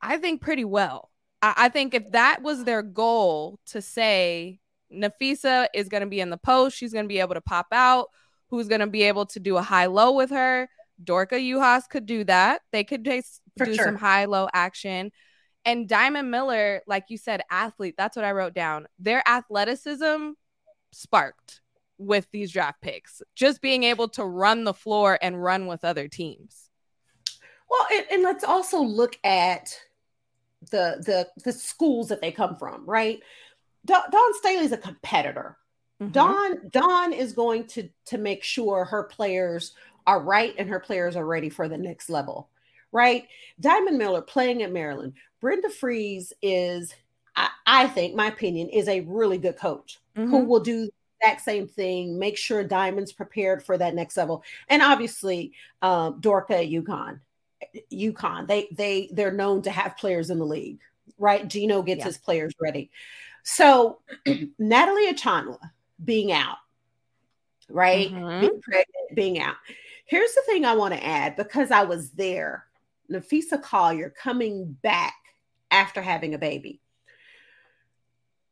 [0.00, 1.10] I think pretty well.
[1.42, 4.58] I think if that was their goal to say,
[4.92, 6.76] Napheesa is going to be in the post.
[6.76, 8.08] She's going to be able to pop out.
[8.48, 10.68] Who's going to be able to do a high low with her?
[11.02, 12.62] Dorka Juhász could do that.
[12.72, 13.22] They could do
[13.58, 13.74] sure.
[13.74, 15.10] some high low action.
[15.64, 17.96] And Diamond Miller, like you said, athlete.
[17.98, 18.86] That's what I wrote down.
[18.98, 20.30] Their athleticism
[20.92, 21.60] sparked
[21.98, 26.08] with these draft picks, just being able to run the floor and run with other
[26.08, 26.70] teams.
[27.68, 29.76] Well, and, and let's also look at
[30.70, 33.20] the the the schools that they come from, right?
[33.86, 35.56] Dawn Staley's a competitor.
[36.00, 36.12] Mm-hmm.
[36.12, 39.74] Dawn Dawn is going to to make sure her players
[40.06, 42.50] are right and her players are ready for the next level.
[42.92, 43.26] Right?
[43.60, 45.14] Diamond Miller playing at Maryland.
[45.40, 46.94] Brenda Frese is,
[47.34, 50.30] I, I think, my opinion, is a really good coach mm-hmm.
[50.30, 50.88] who will do
[51.22, 54.42] that same thing, make sure Diamond's prepared for that next level.
[54.68, 57.20] And obviously, um, Dorka at UConn.
[57.92, 60.78] UConn, they they they're known to have players in the league,
[61.18, 61.46] right?
[61.48, 62.04] Gino gets yeah.
[62.04, 62.90] his players ready.
[63.46, 64.00] So
[64.58, 65.58] Natalie Achonwa
[66.04, 66.56] being out,
[67.68, 68.10] right?
[68.10, 68.40] Mm-hmm.
[68.40, 69.54] Being pregnant, being out.
[70.04, 72.66] Here's the thing I want to add because I was there.
[73.10, 75.14] Napheesa Collier coming back
[75.70, 76.80] after having a baby.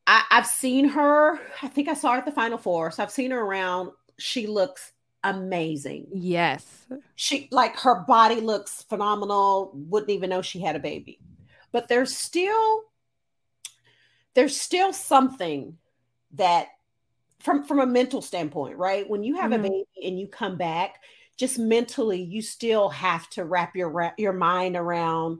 [0.07, 1.39] I, have seen her.
[1.61, 3.91] I think I saw her at the Final Four, so I've seen her around.
[4.17, 4.93] She looks
[5.25, 6.07] amazing.
[6.13, 9.71] Yes, she like her body looks phenomenal.
[9.73, 11.19] Wouldn't even know she had a baby,
[11.73, 12.83] but there's still
[14.35, 15.77] there's still something
[16.33, 16.67] that
[17.39, 19.09] from from a mental standpoint, right?
[19.09, 19.65] When you have mm-hmm.
[19.65, 21.01] a baby and you come back,
[21.37, 25.39] just mentally, you still have to wrap your your mind around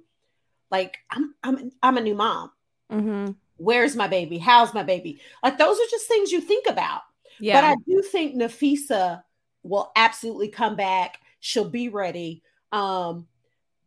[0.72, 2.52] like I'm I'm I'm a new mom.
[2.92, 4.38] Mm-hmm where's my baby?
[4.38, 5.20] How's my baby?
[5.44, 7.02] Like those are just things you think about.
[7.40, 7.60] Yeah.
[7.60, 9.24] But I do think Napheesa
[9.64, 11.20] will absolutely come back.
[11.40, 12.44] She'll be ready.
[12.72, 13.28] Um,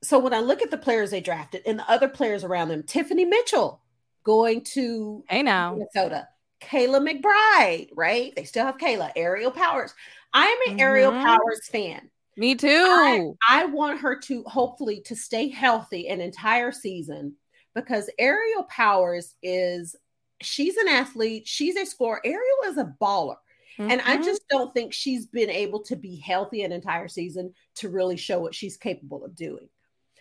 [0.03, 2.83] so when I look at the players they drafted and the other players around them,
[2.83, 3.81] Tiffany Mitchell
[4.29, 6.29] going to hey now Minnesota,
[6.61, 8.35] Kayla McBride, right?
[8.37, 9.95] They still have Kayla, Aerial Powers.
[10.35, 10.81] I am an mm-hmm.
[10.81, 12.11] Aerial Powers fan.
[12.37, 12.69] Me too.
[12.69, 17.37] I, I want her to hopefully to stay healthy an entire season
[17.75, 19.97] because Aerial Powers is
[20.43, 22.21] she's an athlete, she's a scorer.
[22.23, 23.37] Aerial is a baller.
[23.79, 23.91] Mm-hmm.
[23.91, 24.25] And I mm-hmm.
[24.25, 28.41] just don't think she's been able to be healthy an entire season to really show
[28.41, 29.71] what she's capable of doing.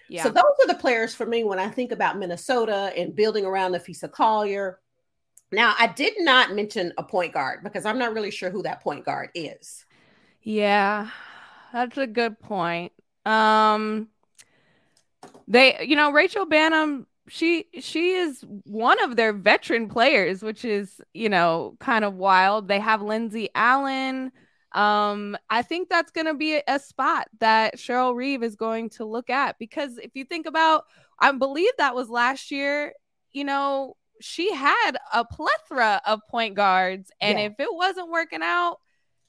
[0.10, 0.24] Yeah.
[0.24, 3.74] So those are the players for me when I think about Minnesota and building around
[3.74, 4.80] Napheesa Collier.
[5.52, 8.82] Now, I did not mention a point guard because I'm not really sure who that
[8.82, 9.86] point guard is.
[10.42, 11.10] Yeah,
[11.74, 12.94] that's a good point.
[13.26, 14.08] Um
[15.48, 21.02] they you know Rachel Banham she she is one of their veteran players, which is
[21.14, 22.68] you know kind of wild.
[22.68, 24.32] They have Lindsay Allen.
[24.74, 29.06] Um, I think that's going to be a, spot that Cheryl Reeve is going to
[29.06, 30.84] look at because if you think about,
[31.20, 32.94] I believe that was last year.
[33.32, 37.46] You know, she had a plethora of point guards, and yeah.
[37.46, 38.78] if it wasn't working out,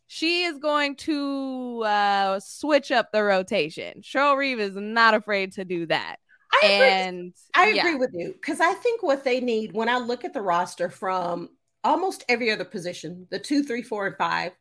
[0.07, 4.01] she is going to uh, switch up the rotation.
[4.01, 6.17] Cheryl Reeve is not afraid to do that.
[6.63, 7.79] I and agree.
[7.81, 10.41] I agree with you because I think what they need when I look at the
[10.41, 11.51] roster from
[11.85, 14.53] almost every other position, the two, three, four, and five,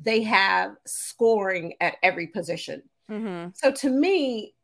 [0.00, 2.82] they have scoring at every position.
[3.10, 3.50] Mm-hmm.
[3.54, 4.54] So to me,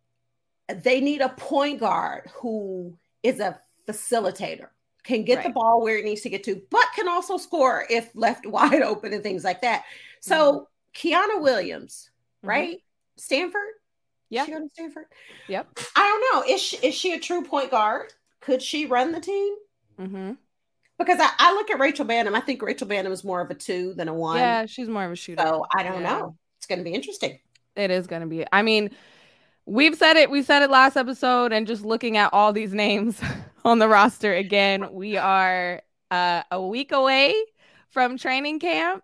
[0.83, 4.69] they need a point guard who is a facilitator,
[5.03, 5.47] can get right.
[5.47, 8.83] the ball where it needs to get to, but can also score if left wide
[8.83, 9.85] open and things like that.
[10.21, 11.09] So mm-hmm.
[11.09, 12.49] Kiana Williams, mm-hmm.
[12.49, 12.83] right?
[13.17, 13.69] Stanford,
[14.31, 14.45] yeah.
[14.47, 15.07] She go to Stanford?
[15.49, 15.79] Yep.
[15.97, 16.55] I don't know.
[16.55, 18.13] Is she, is she a true point guard?
[18.41, 19.55] Could she run the team?
[20.01, 20.33] Mm-hmm.
[21.01, 22.35] Because I, I look at Rachel Banham.
[22.35, 24.37] I think Rachel Banham is more of a two than a one.
[24.37, 25.43] Yeah, she's more of a shooter.
[25.43, 26.11] So I don't yeah.
[26.11, 26.37] know.
[26.59, 27.39] It's going to be interesting.
[27.75, 28.45] It is going to be.
[28.53, 28.91] I mean,
[29.65, 30.31] we've said it.
[30.31, 33.19] We said it last episode, and just looking at all these names
[33.65, 37.35] on the roster again, we are uh, a week away
[37.89, 39.03] from training camp,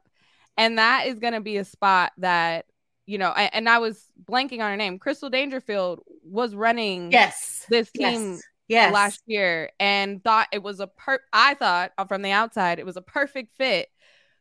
[0.59, 2.67] and that is going to be a spot that
[3.07, 4.99] you know, I, and I was blanking on her name.
[4.99, 8.43] Crystal Dangerfield was running yes this team yes.
[8.69, 8.93] Yes.
[8.93, 12.87] last year and thought it was a per I thought uh, from the outside it
[12.87, 13.89] was a perfect fit.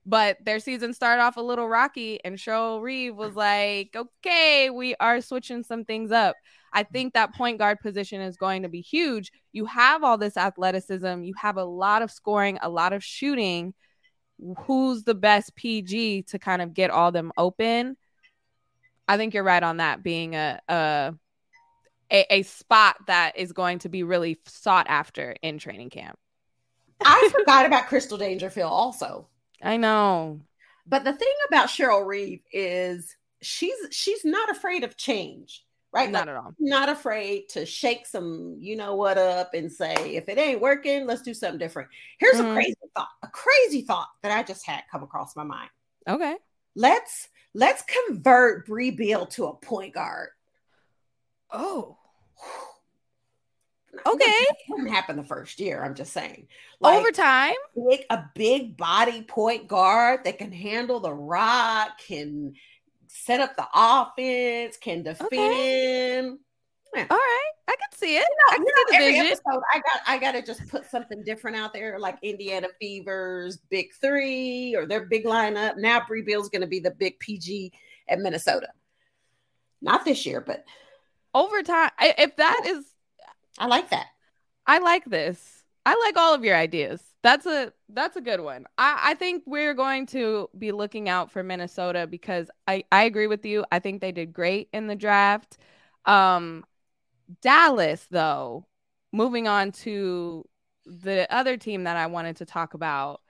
[0.07, 4.93] But their season started off a little rocky, and Cheryl Reeve was like, okay, we
[4.99, 6.35] are switching some things up.
[6.71, 9.31] I think that point guard position is going to be huge.
[9.51, 13.73] You have all this athleticism, you have a lot of scoring, a lot of shooting.
[14.65, 17.97] Who's the best PG to kind of get all them open?
[19.07, 21.15] I think you're right on that being a, a
[22.11, 26.17] a, a spot that is going to be really sought after in training camp.
[27.03, 29.27] I forgot about Crystal Dangerfield also.
[29.61, 30.41] I know.
[30.87, 36.09] But the thing about Cheryl Reeve is she's she's not afraid of change, right?
[36.09, 36.53] Not like, at all.
[36.59, 41.05] Not afraid to shake some, you know what up and say, if it ain't working,
[41.05, 41.89] let's do something different.
[42.19, 42.51] Here's mm-hmm.
[42.51, 45.69] a crazy thought, a crazy thought that I just had come across my mind.
[46.07, 46.35] Okay.
[46.75, 50.27] Let's Let's convert Brea Beal to a point guard.
[51.51, 51.97] Oh.
[54.05, 54.25] Okay.
[54.25, 55.83] It wouldn't happen the first year.
[55.83, 56.47] I'm just saying.
[56.81, 57.55] Like, Over time,
[57.89, 62.53] big, a big body point guard that can handle the rock, can
[63.07, 65.31] set up the offense, can defend.
[65.31, 66.37] Okay.
[66.95, 67.07] Yeah.
[67.09, 68.23] All right, I can see it.
[68.23, 69.25] You know, I can you know, every vision.
[69.25, 73.57] episode, I got I got to just put something different out there, like Indiana Fever's
[73.69, 75.77] Big Three or their big lineup.
[75.77, 77.73] Now Brea Beal's going to be the big PG
[78.07, 78.69] at Minnesota.
[79.81, 80.63] Not this year, but
[81.35, 81.91] over time.
[81.99, 82.85] If that is,
[83.59, 84.07] I like that.
[84.65, 85.63] I like this.
[85.85, 87.03] I like all of your ideas.
[87.21, 88.65] That's a that's a good one.
[88.77, 93.27] I, I think we're going to be looking out for Minnesota because I, I agree
[93.27, 93.65] with you.
[93.71, 95.57] I think they did great in the draft.
[96.05, 96.65] Um,
[97.41, 98.65] Dallas, though,
[99.11, 100.47] moving on to
[100.85, 103.21] the other team that I wanted to talk about.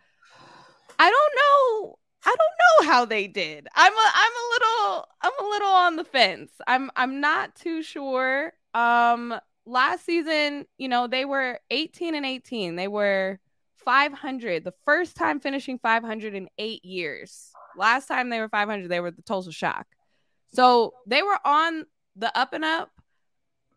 [0.97, 1.99] I don't know.
[2.25, 3.67] I don't know how they did.
[3.75, 6.51] I'm a I'm a little I'm a little on the fence.
[6.67, 8.53] I'm I'm not too sure.
[8.73, 9.35] Um
[9.65, 12.75] last season, you know, they were 18 and 18.
[12.75, 13.39] They were
[13.83, 17.51] 500, the first time finishing 500 in eight years.
[17.77, 19.85] Last time they were 500, they were the Tulsa Shock.
[20.53, 21.85] So they were on
[22.15, 22.89] the up and up,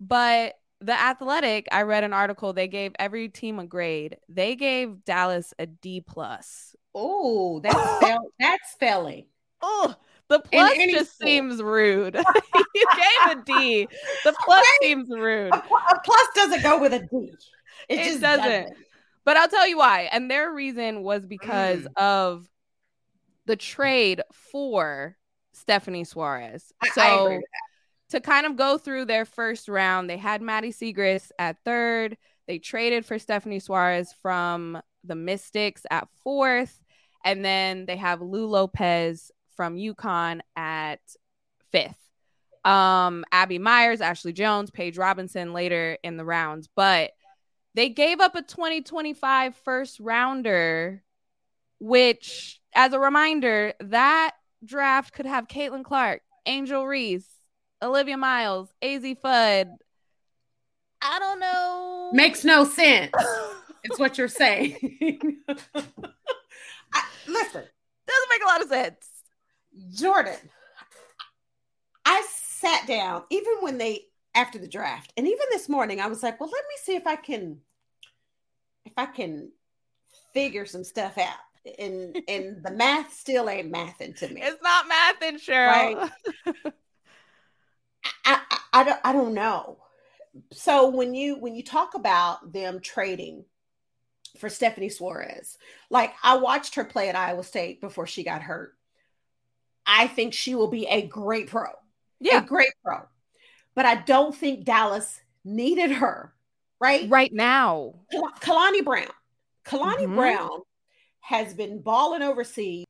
[0.00, 4.16] but the athletic i read an article they gave every team a grade.
[4.28, 6.76] They gave dallas a d plus.
[6.94, 9.26] Oh that's that's failing
[9.62, 9.94] oh
[10.28, 12.14] the plus just seems rude.
[12.74, 13.88] You gave a d.
[14.24, 15.52] The plus seems rude.
[15.52, 15.62] A,
[16.04, 17.32] plus doesn't go with a d.
[17.88, 18.44] It, it just doesn't.
[18.44, 18.76] doesn't.
[19.24, 21.96] but i'll tell you why and their reason was because mm.
[21.96, 22.48] of
[23.46, 25.16] the trade for
[25.58, 26.70] stephanie soares.
[26.92, 27.40] So I, I
[28.10, 32.16] to kind of go through their first round, they had Maddy Siegrist at third.
[32.46, 36.82] They traded for Stephanie Soares from the Mystics at fourth.
[37.24, 41.00] And then they have Lou Lopez from UConn at
[41.70, 41.96] fifth.
[42.64, 46.68] Um, Abby Myers, Ashley Joens, Paige Robinson later in the rounds.
[46.74, 47.10] But
[47.74, 51.02] they gave up a 2025 first rounder,
[51.78, 54.32] which, as a reminder, that
[54.64, 57.28] draft could have Caitlin Clark, Angel Reese,
[57.82, 59.68] Olivia Miles, Az Fudd.
[61.00, 62.10] I don't know.
[62.12, 63.12] Makes no sense.
[63.84, 64.74] it's what you're saying.
[65.48, 67.62] I, listen,
[68.06, 69.08] doesn't make a lot of sense.
[69.94, 70.36] Jordan,
[72.04, 76.22] I sat down even when they after the draft, and even this morning, I was
[76.22, 77.60] like, "Well, let me see if I can,
[78.84, 79.52] if I can
[80.32, 81.36] figure some stuff out."
[81.78, 84.40] And and the math still ain't mathing to me.
[84.42, 86.10] It's not mathing, Sheryl.
[86.46, 86.64] Right?
[88.78, 89.78] I, don't, I don't know.
[90.52, 93.44] So when you when you talk about them trading
[94.38, 95.56] for Stephanie Soares,
[95.90, 98.74] like I watched her play at Iowa State before she got hurt.
[99.84, 101.64] I think she will be a great pro.
[102.20, 103.00] Yeah, a great pro.
[103.74, 106.32] But I don't think Dallas needed her
[106.80, 107.94] right right now.
[108.40, 109.08] Kalani Brown,
[109.64, 110.14] Kalani mm-hmm.
[110.14, 110.60] Brown
[111.20, 112.84] has been balling overseas.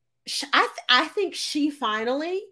[0.52, 2.42] I th- I think she finally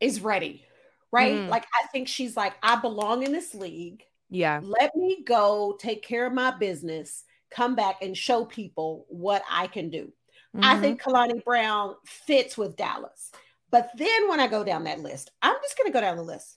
[0.00, 0.64] is ready
[1.12, 1.34] right?
[1.34, 1.48] Mm.
[1.48, 4.04] Like I think she's like, I belong in this league.
[4.30, 4.60] Yeah.
[4.62, 9.66] Let me go take care of my business, come back and show people what I
[9.66, 10.12] can do.
[10.54, 10.64] Mm-hmm.
[10.64, 13.30] I think Kalani Brown fits with Dallas.
[13.70, 16.22] But then when I go down that list, I'm just going to go down the
[16.22, 16.56] list.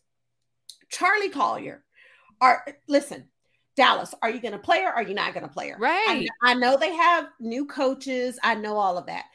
[0.94, 1.84] Charli Collier.
[2.40, 3.28] Are listen,
[3.76, 4.90] Dallas, are you going to play her?
[4.90, 5.78] Or are you not going to play her?
[5.78, 6.28] Right.
[6.44, 8.40] I, I know they have new coaches.
[8.42, 9.26] I know all of that.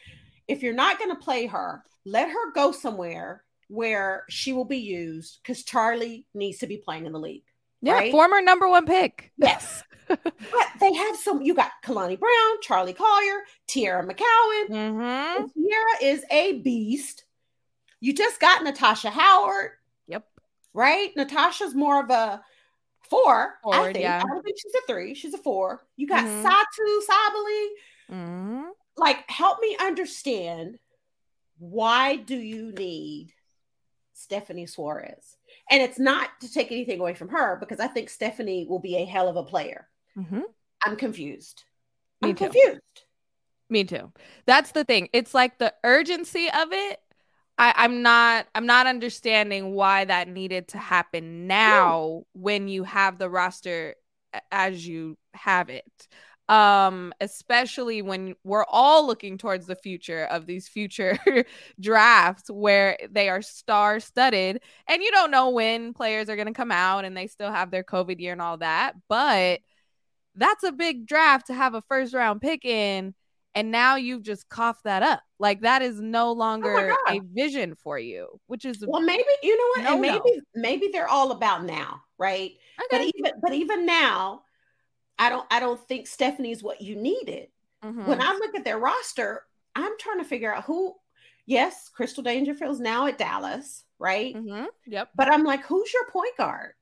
[0.48, 4.79] If you're not going to play her, let her go somewhere where she will be
[4.79, 7.44] used because Charli needs to be playing in the league.
[7.83, 8.12] Yeah, right?
[8.12, 9.33] former number one pick.
[9.37, 9.83] Yes.
[10.09, 10.33] but
[10.81, 14.70] they have some, you got Kalani Brown, Charli Collier, Teaira McCowan.
[14.70, 15.44] Mm-hmm.
[15.44, 17.24] Teaira is a beast.
[18.00, 19.72] You just got Natasha Howard.
[20.07, 20.24] Yep.
[20.72, 21.16] Right?
[21.16, 22.42] Natasha's more of a
[23.09, 23.55] four.
[23.62, 24.02] Forward, I think.
[24.02, 24.22] Yeah.
[24.24, 25.14] I don't think she's a three.
[25.14, 25.83] She's a four.
[25.96, 26.46] You got mm-hmm.
[26.46, 27.66] Satou Sabally.
[28.12, 28.62] Mm-hmm.
[28.96, 30.79] Like, help me understand
[31.59, 33.33] why do you need
[34.16, 35.37] Stephanie Soares.
[35.70, 38.96] And it's not to take anything away from her because I think Stephanie will be
[38.96, 39.88] a hell of a player.
[40.16, 40.40] Mm-hmm.
[40.85, 41.64] I'm confused.
[42.22, 42.44] Me I'm too.
[42.44, 42.81] confused.
[43.68, 44.12] Me too.
[44.46, 45.09] That's the thing.
[45.12, 47.00] It's like the urgency of it.
[47.59, 52.26] I, I'm not I'm not understanding why that needed to happen now no.
[52.35, 53.94] when you have the roster
[54.52, 56.09] as you have it
[56.48, 61.18] um especially when we're all looking towards the future of these future
[61.80, 66.54] drafts where they are star studded and you don't know when players are going to
[66.54, 69.61] come out and they still have their covid year and all that but
[70.37, 73.14] that's a big draft to have a first round pick in
[73.56, 75.22] and now you've just coughed that up.
[75.38, 79.24] Like that is no oh longer oh a vision for you which is well maybe
[79.42, 79.92] you know what?
[79.92, 82.52] and maybe maybe they're all about now right?
[82.85, 82.87] Okay.
[82.90, 84.42] but even but even now
[85.18, 87.48] I don't I don't think Stephanie's what you needed.
[87.85, 88.07] Mm-hmm.
[88.07, 89.42] When I look at their roster,
[89.74, 90.94] I'm trying to figure out who.
[91.48, 94.35] Yes, Crystal Dangerfield's now at Dallas, right?
[94.35, 94.64] Mm-hmm.
[94.86, 95.11] Yep.
[95.14, 96.72] But I'm like, who's your point guard?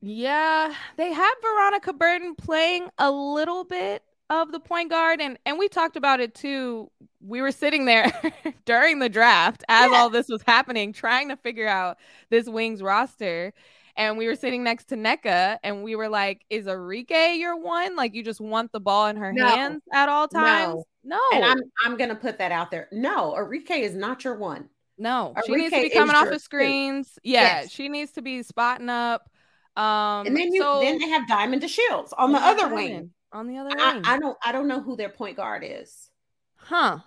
[0.00, 5.58] Yeah, they have Veronica Burton playing a little bit of the point guard, and and
[5.58, 6.90] we talked about it too.
[7.20, 8.12] We were sitting there
[8.64, 9.96] during the draft as yeah.
[9.96, 11.98] all this was happening, trying to figure out
[12.30, 13.52] this Wings roster
[13.96, 17.96] and we were sitting next to Nneka and we were like, Is Arike your one?
[17.96, 19.46] Like you just want the ball in her no.
[19.46, 20.82] hands at all times?
[21.04, 21.16] No.
[21.16, 21.36] no.
[21.36, 22.88] And I'm I'm gonna put that out there.
[22.92, 24.68] No, Arike is not your one.
[24.98, 27.18] No, Arike she needs to be coming off of screens.
[27.22, 27.70] Yeah, yes.
[27.70, 29.28] she needs to be spotting up.
[29.76, 33.10] Um and then you so, then they have Diamond DeShields on the other Diamond, wing.
[33.32, 34.02] On the other I, wing.
[34.04, 36.10] I don't I don't know who their point guard is.
[36.56, 36.98] Huh.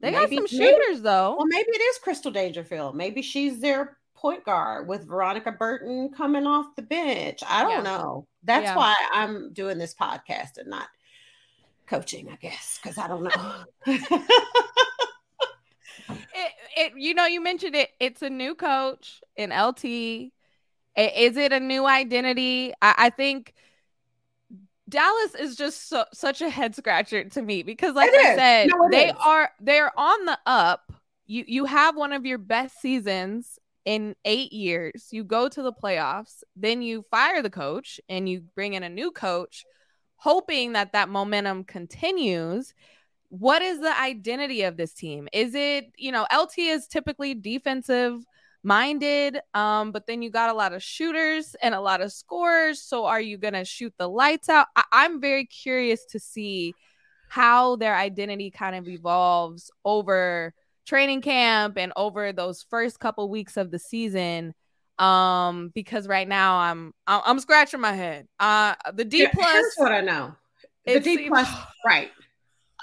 [0.00, 1.36] They maybe, got some shooters maybe, though.
[1.36, 2.94] Well, maybe it is Crystal Dangerfield.
[2.94, 7.40] Maybe she's their point guard with Veronica Burton coming off the bench.
[7.46, 7.90] I don't yeah.
[7.92, 8.26] know.
[8.42, 8.74] That's yeah.
[8.74, 10.88] why I'm doing this podcast and not
[11.86, 13.64] coaching, I guess, because I don't know.
[13.86, 14.12] it,
[16.74, 17.90] it, you know, you mentioned it.
[18.00, 19.84] It's a new coach in LT.
[19.84, 22.72] Is it a new identity?
[22.80, 23.52] I, I think
[24.88, 28.38] Dallas is just so, such a head scratcher to me because, like it I is.
[28.38, 29.16] said, no, they is.
[29.22, 30.90] are they are on the up.
[31.26, 35.08] You you have one of your best seasons in eight years.
[35.10, 38.88] You go to the playoffs, then you fire the coach and you bring in a
[38.88, 39.64] new coach,
[40.16, 42.74] hoping that that momentum continues.
[43.28, 45.28] What is the identity of this team?
[45.32, 48.24] Is it you know LT is typically defensive
[48.64, 49.38] minded.
[49.52, 52.80] Um, but then you got a lot of shooters and a lot of scorers.
[52.80, 54.68] So are you gonna shoot the lights out?
[54.74, 56.74] I- I'm very curious to see
[57.28, 60.54] how their identity kind of evolves over
[60.86, 64.54] training camp and over those first couple weeks of the season
[64.98, 69.90] um because right now i'm i'm, scratching my head uh the d plus here's what
[69.90, 70.32] i know
[70.86, 71.48] the d plus
[71.86, 72.12] right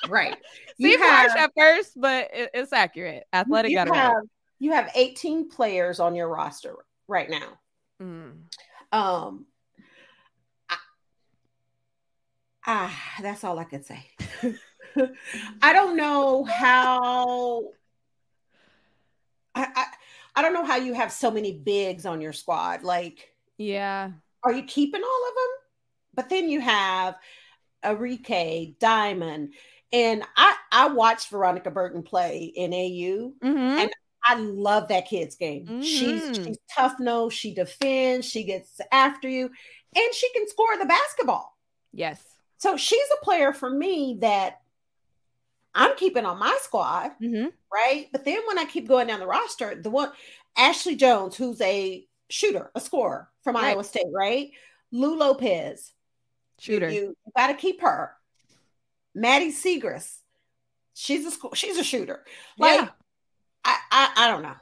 [0.09, 0.35] right
[0.79, 4.13] seems harsh at first but it, it's accurate athletic got have,
[4.61, 6.75] you have 18 players on your roster
[7.07, 7.57] right now.
[7.99, 8.43] Mm.
[8.91, 9.47] Um,
[12.67, 14.05] ah, that's all I can say.
[15.63, 17.69] I don't know how.
[19.55, 19.85] I, I
[20.35, 22.83] I don't know how you have so many bigs on your squad.
[22.83, 24.11] Like, yeah,
[24.43, 25.51] are you keeping all of them?
[26.13, 27.15] But then you have
[27.83, 29.53] Arike, Diamond,
[29.91, 33.57] and I I watched Veronica Burton play in AU, mm-hmm.
[33.57, 33.91] and
[34.25, 35.65] I love that kid's game.
[35.65, 35.81] Mm-hmm.
[35.81, 37.33] She's she's tough nose.
[37.33, 38.27] She defends.
[38.27, 39.49] She gets after you,
[39.95, 41.57] and she can score the basketball.
[41.91, 42.23] Yes.
[42.57, 44.60] So she's a player for me that
[45.73, 47.47] I'm keeping on my squad, mm-hmm.
[47.73, 48.07] right?
[48.11, 50.11] But then when I keep going down the roster, the one
[50.57, 53.65] Ashley Joens, who's a shooter, a scorer from right.
[53.65, 54.51] Iowa State, right?
[54.91, 55.93] Lou Lopez,
[56.59, 56.89] shooter.
[56.89, 58.11] You, you got to keep her.
[59.15, 60.17] Maddy Siegrist,
[60.93, 62.23] she's a she's a shooter.
[62.57, 62.89] Like yeah.
[63.65, 64.55] I, I, I don't know.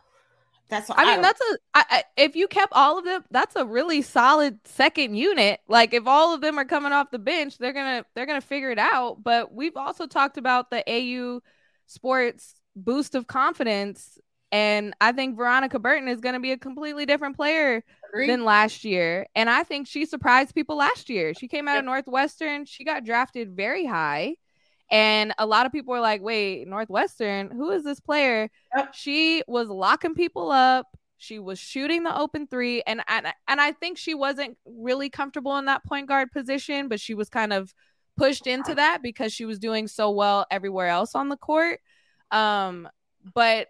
[0.69, 3.65] That's I, I mean, that's a I, if you kept all of them, that's a
[3.65, 5.59] really solid second unit.
[5.67, 8.69] Like if all of them are coming off the bench, they're gonna they're gonna figure
[8.69, 9.23] it out.
[9.23, 11.41] But we've also talked about the AU
[11.87, 14.19] sports boost of confidence,
[14.51, 18.29] and I think Veronica Burton is gonna be a completely different player Agreed.
[18.29, 19.25] than last year.
[19.33, 21.33] And I think she surprised people last year.
[21.33, 22.65] She came out of Northwestern.
[22.65, 24.35] She got drafted very high.
[24.91, 28.49] And a lot of people were like, wait, Northwestern, who is this player?
[28.75, 28.93] Yep.
[28.93, 30.87] She was locking people up.
[31.17, 32.81] She was shooting the open three.
[32.87, 36.99] And, and, and I think she wasn't really comfortable in that point guard position, but
[36.99, 37.73] she was kind of
[38.17, 41.79] pushed into that because she was doing so well everywhere else on the court.
[42.31, 42.89] Um,
[43.33, 43.67] but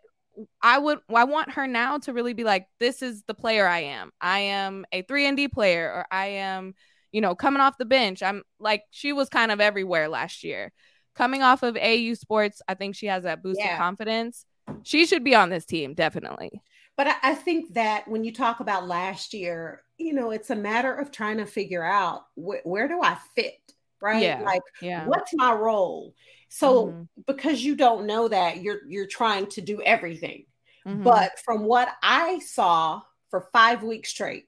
[0.61, 3.79] I would I want her now to really be like, this is the player I
[3.79, 4.11] am.
[4.21, 6.75] I am a three and D player, or I am,
[7.11, 8.23] you know, coming off the bench.
[8.23, 10.71] I'm like she was kind of everywhere last year
[11.19, 13.73] coming off of AU sports, I think she has that boost yeah.
[13.73, 14.45] of confidence.
[14.83, 16.61] She should be on this team, definitely.
[16.95, 20.55] But I, I think that when you talk about last year, you know, it's a
[20.55, 23.59] matter of trying to figure out wh- where do I fit,
[24.01, 24.23] right?
[24.23, 24.41] Yeah.
[24.43, 25.07] Like, yeah.
[25.07, 26.15] what's my role?
[26.47, 27.01] So mm-hmm.
[27.27, 30.45] because you don't know that, you're you're trying to do everything.
[30.87, 31.03] Mm-hmm.
[31.03, 34.47] But from what I saw for five weeks straight,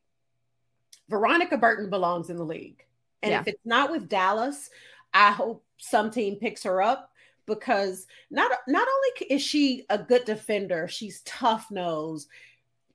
[1.10, 2.86] Veronica Burton belongs in the league.
[3.22, 3.42] And yeah.
[3.42, 4.70] if it's not with Dallas,
[5.14, 7.12] I hope some team picks her up
[7.46, 12.28] because not not only is she a good defender, she's tough nose,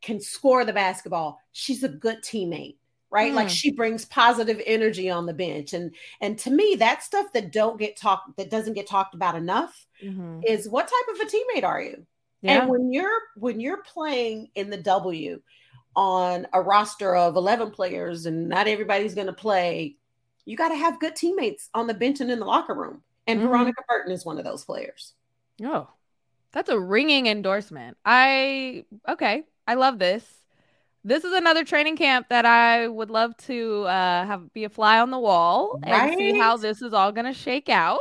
[0.01, 1.41] can score the basketball.
[1.53, 2.77] She's a good teammate,
[3.11, 3.33] right?
[3.33, 3.37] Mm.
[3.37, 7.53] Like she brings positive energy on the bench, and and to me, that stuff that
[7.53, 10.41] don't get talked that doesn't get talked about enough mm-hmm.
[10.47, 12.07] is what type of a teammate are you?
[12.43, 12.61] Yeah.
[12.61, 15.41] And when you're when you're playing in the W
[15.97, 19.97] on a roster of 11 players and not everybody's going to play
[20.47, 23.03] you got to have good teammates on the bench and in the locker room.
[23.27, 23.49] And mm-hmm.
[23.49, 25.13] Veronica Burton is one of those players.
[25.63, 25.89] Oh,
[26.53, 27.99] that's a ringing endorsement.
[28.05, 30.25] I, okay, I love this.
[31.05, 34.99] This is another training camp that I would love to uh, have be a fly
[34.99, 36.11] on the wall right?
[36.11, 38.01] and see how this is all going to shake out.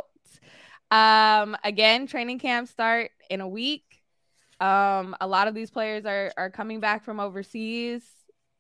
[0.90, 3.84] Um, again, training camp start in a week.
[4.60, 8.04] Um, a lot of these players are are coming back from overseas.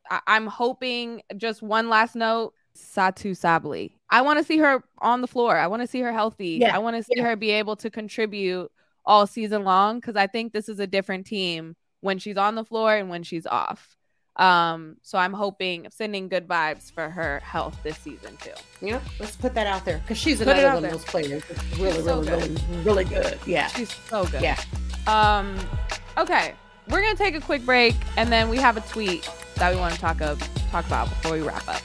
[0.09, 3.93] I- I'm hoping just one last note Satou Sabally.
[4.09, 5.57] I want to see her on the floor.
[5.57, 6.59] I want to see her healthy.
[6.61, 6.75] Yeah.
[6.75, 7.23] I want to see yeah.
[7.23, 8.71] her be able to contribute
[9.05, 12.63] all season long because I think this is a different team when she's on the
[12.63, 13.95] floor and when she's off.
[14.37, 18.51] Um, so I'm hoping sending good vibes for her health this season too.
[18.81, 21.43] Yeah, let's put that out there because she's put another one of those players.
[21.49, 23.39] It's really, really, really, really good.
[23.45, 24.41] Yeah, she's so good.
[24.41, 24.59] Yeah.
[25.07, 25.57] Um,
[26.17, 26.53] okay.
[26.89, 29.93] we're gonna take a quick break, and then we have a tweet that we want
[29.93, 30.37] to talk of
[30.69, 31.81] talk about before we wrap up.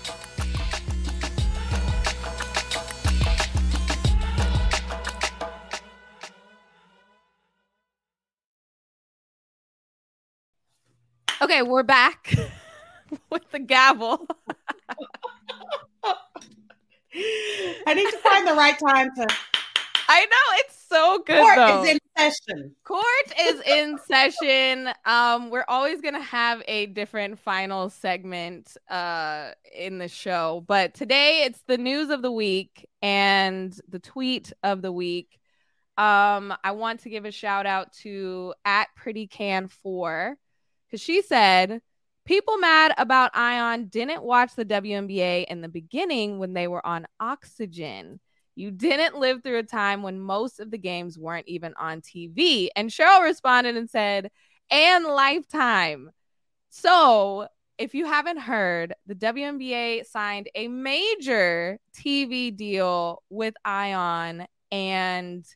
[11.51, 12.33] Okay, we're back
[13.31, 14.25] with the gavel.
[17.13, 19.27] I need to find the right time to.
[20.09, 21.41] I know it's so good.
[21.41, 21.83] Court though.
[21.83, 22.77] is in session.
[22.85, 24.91] Court is in session.
[25.05, 31.43] Um, we're always gonna have a different final segment uh in the show, but today
[31.47, 35.41] it's the news of the week and the tweet of the week.
[35.99, 40.39] Um, I want to give a shout out to at Pretty Can Four
[40.91, 41.81] because she said
[42.25, 47.07] people mad about Ion didn't watch the WNBA in the beginning when they were on
[47.19, 48.21] oxygen.
[48.55, 52.69] You didn't live through a time when most of the games weren't even on TV.
[52.77, 54.31] And Sheryl responded and said,
[54.71, 56.11] and Lifetime.
[56.69, 64.47] So, if you haven't heard, the WNBA signed a major TV deal with Ion.
[64.71, 65.47] And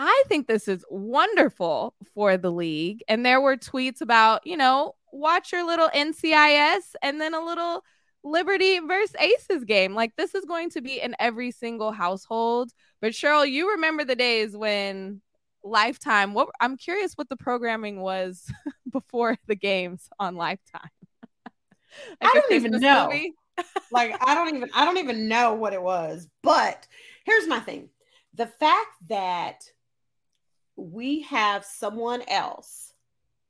[0.00, 3.02] I think this is wonderful for the league.
[3.08, 7.82] And there were tweets about, you know, watch your little NCIS and then a little
[8.22, 9.96] Liberty versus Aces game.
[9.96, 12.70] Like this is going to be in every single household.
[13.00, 15.20] But Sheryl, you remember the days when
[15.64, 18.46] Lifetime, what I'm curious what the programming was
[18.92, 20.90] before the games on Lifetime.
[22.22, 23.10] like I don't even know.
[23.90, 26.28] like I don't even I don't even know what it was.
[26.44, 26.86] But
[27.24, 27.88] here's my thing.
[28.34, 29.64] The fact that
[30.78, 32.92] we have someone else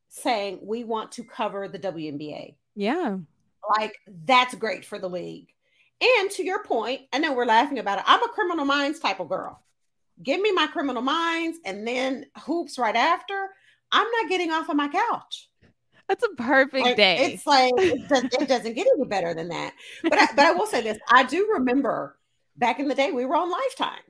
[0.09, 2.55] saying we want to cover the WNBA.
[2.75, 3.19] Yeah.
[3.77, 5.49] Like that's great for the league.
[6.01, 8.05] And to your point, I know we're laughing about it.
[8.07, 9.61] I'm a criminal minds type of girl.
[10.23, 13.51] Give me my criminal minds and then hoops right after.
[13.93, 15.49] I'm not getting off of my couch.
[16.09, 17.33] That's a perfect like, day.
[17.33, 19.75] It's like it, does, it doesn't get any better than that.
[20.03, 22.17] But I, but I will say this: I do remember
[22.57, 24.01] back in the day we were on Lifetime,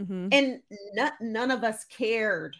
[0.00, 0.28] mm-hmm.
[0.32, 0.60] and
[0.98, 2.56] n- none of us cared.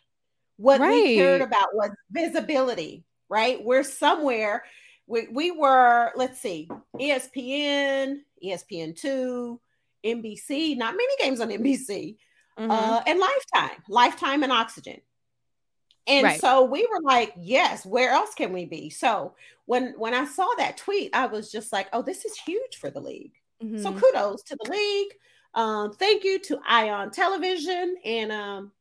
[0.57, 0.91] What right.
[0.91, 3.05] we cared about was visibility.
[3.29, 3.65] Right?
[3.65, 4.65] We're somewhere
[5.07, 6.69] we, we were, let's see,
[6.99, 9.59] ESPN, ESPN2,
[10.05, 12.17] NBC, not many games on NBC,
[12.59, 12.71] mm-hmm.
[12.71, 15.01] uh, and Lifetime, Lifetime and Oxygen.
[16.07, 16.41] And right.
[16.41, 18.91] so we were like, yes, where else can we be?
[18.91, 19.35] So
[19.67, 22.91] when when I saw that tweet, I was just like, oh, this is huge for
[22.91, 23.35] the league.
[23.63, 23.83] Mm-hmm.
[23.83, 25.13] So kudos to the league.
[25.55, 28.73] Um, thank you to Ion Television, and um,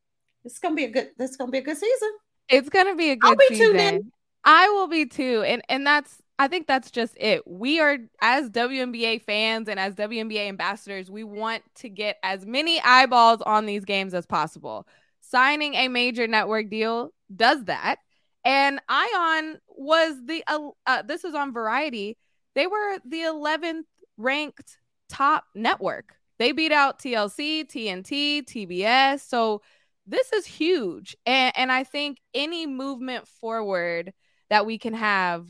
[0.43, 1.11] it's gonna be a good.
[1.17, 2.09] This is gonna be a good season.
[2.49, 3.67] It's gonna be a good I'll be season.
[3.67, 4.11] Tuned in.
[4.43, 5.43] I will be too.
[5.45, 7.45] And and that's I think that's just it.
[7.45, 12.81] We are as WNBA fans and as WNBA ambassadors, we want to get as many
[12.81, 14.87] eyeballs on these games as possible.
[15.21, 17.97] Signing a major network deal does that.
[18.43, 22.17] And Ion was the uh, uh, this is on Variety.
[22.55, 23.83] They were the 11th
[24.17, 24.77] ranked
[25.09, 26.15] top network.
[26.41, 29.19] They beat out TLC, TNT, TBS.
[29.29, 29.61] So
[30.07, 31.15] this is huge.
[31.23, 34.11] And, and I think any movement forward
[34.49, 35.45] that we can have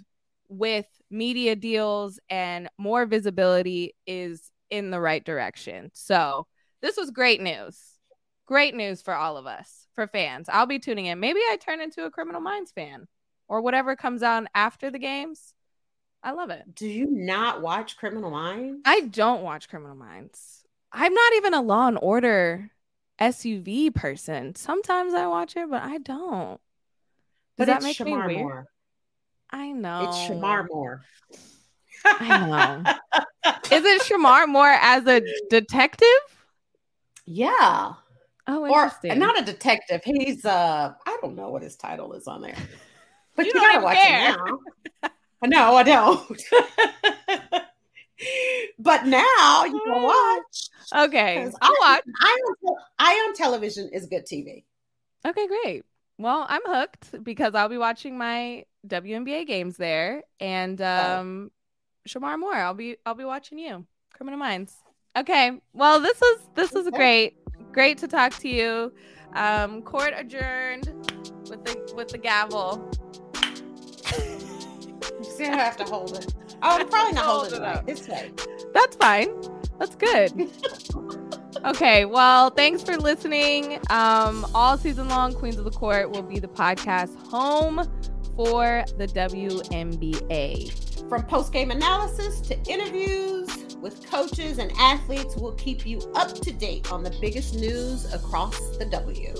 [0.49, 5.91] with media deals and more visibility is in the right direction.
[5.93, 6.45] So,
[6.81, 7.79] this was great news.
[8.45, 10.49] Great news for all of us, for fans.
[10.49, 11.21] I'll be tuning in.
[11.21, 13.07] Maybe I turn into a Criminal Minds fan
[13.47, 15.53] or whatever comes out after the games.
[16.21, 16.75] I love it.
[16.75, 18.81] Do you not watch Criminal Minds?
[18.83, 20.60] I don't watch Criminal Minds.
[20.93, 22.71] I'm not even a Law and Order
[23.19, 24.55] SVU person.
[24.55, 26.59] Sometimes I watch it, but I don't.
[26.59, 26.59] Does
[27.57, 28.41] but that make Shemar me weird?
[28.41, 28.67] Moore.
[29.51, 30.09] I know.
[30.09, 31.01] It's Shemar Moore.
[32.05, 32.83] I know.
[33.71, 36.07] Is it Shemar Moore as a detective?
[37.25, 37.93] Yeah.
[38.47, 39.11] Oh, interesting.
[39.11, 40.01] Or not a detective.
[40.03, 42.55] He's uh I don't know what his title is on there.
[43.33, 44.31] But you, you gotta watch care.
[44.33, 44.37] it
[45.01, 45.09] now.
[45.45, 46.43] no, I don't.
[48.79, 50.69] but now you can watch.
[50.93, 51.49] Okay.
[51.61, 52.03] I'll watch.
[52.99, 54.63] I on Television is good TV.
[55.25, 55.83] Okay, great.
[56.17, 62.09] Well, I'm hooked because I'll be watching my WNBA games there, and um, oh.
[62.09, 62.55] Shemar Moore.
[62.55, 64.75] I'll be I'll be watching you, Criminal Minds.
[65.17, 65.51] Okay.
[65.73, 67.37] Well, this was this was great.
[67.71, 68.93] Great to talk to you.
[69.33, 70.87] Um, court adjourned
[71.49, 72.89] with the with the gavel.
[75.19, 76.33] You see, I have to hold it.
[76.63, 77.85] Oh, I'm probably not holding it right.
[77.85, 78.31] This way.
[78.73, 79.29] That's fine.
[79.79, 80.49] That's good.
[81.65, 82.05] okay.
[82.05, 83.79] Well, thanks for listening.
[83.89, 87.83] Um, all season long, Queens of the Court will be the podcast home
[88.35, 91.09] for the WNBA.
[91.09, 95.35] From post game analysis to interviews with coaches and athletes.
[95.35, 99.33] We'll keep you up to date on the biggest news across the W.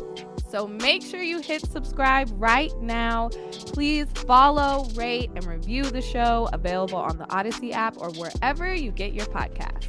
[0.50, 3.30] So make sure you hit subscribe right now.
[3.68, 8.92] Please follow, rate, and review the show available on the Audacy app or wherever you
[8.92, 9.88] get your podcasts.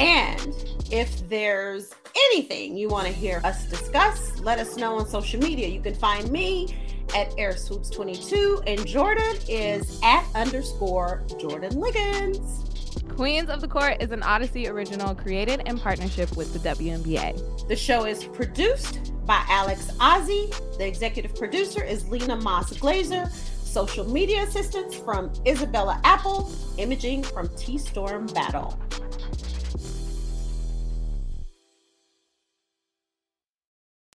[0.00, 0.56] And
[0.90, 1.94] if there's
[2.32, 5.68] anything you want to hear us discuss, let us know on social media.
[5.68, 6.74] You can find me
[7.14, 12.71] at airswoops22 and Jordan is at underscore Jordan Liggins.
[13.16, 17.68] Queens of the Court is an Audacy original created in partnership with the WNBA.
[17.68, 20.50] The show is produced by Alex Ozzie.
[20.78, 23.30] The executive producer is Lena Moss Glazer.
[23.30, 26.50] Social media assistance from Isabella Apple.
[26.78, 28.78] Imaging from T Storm Battle.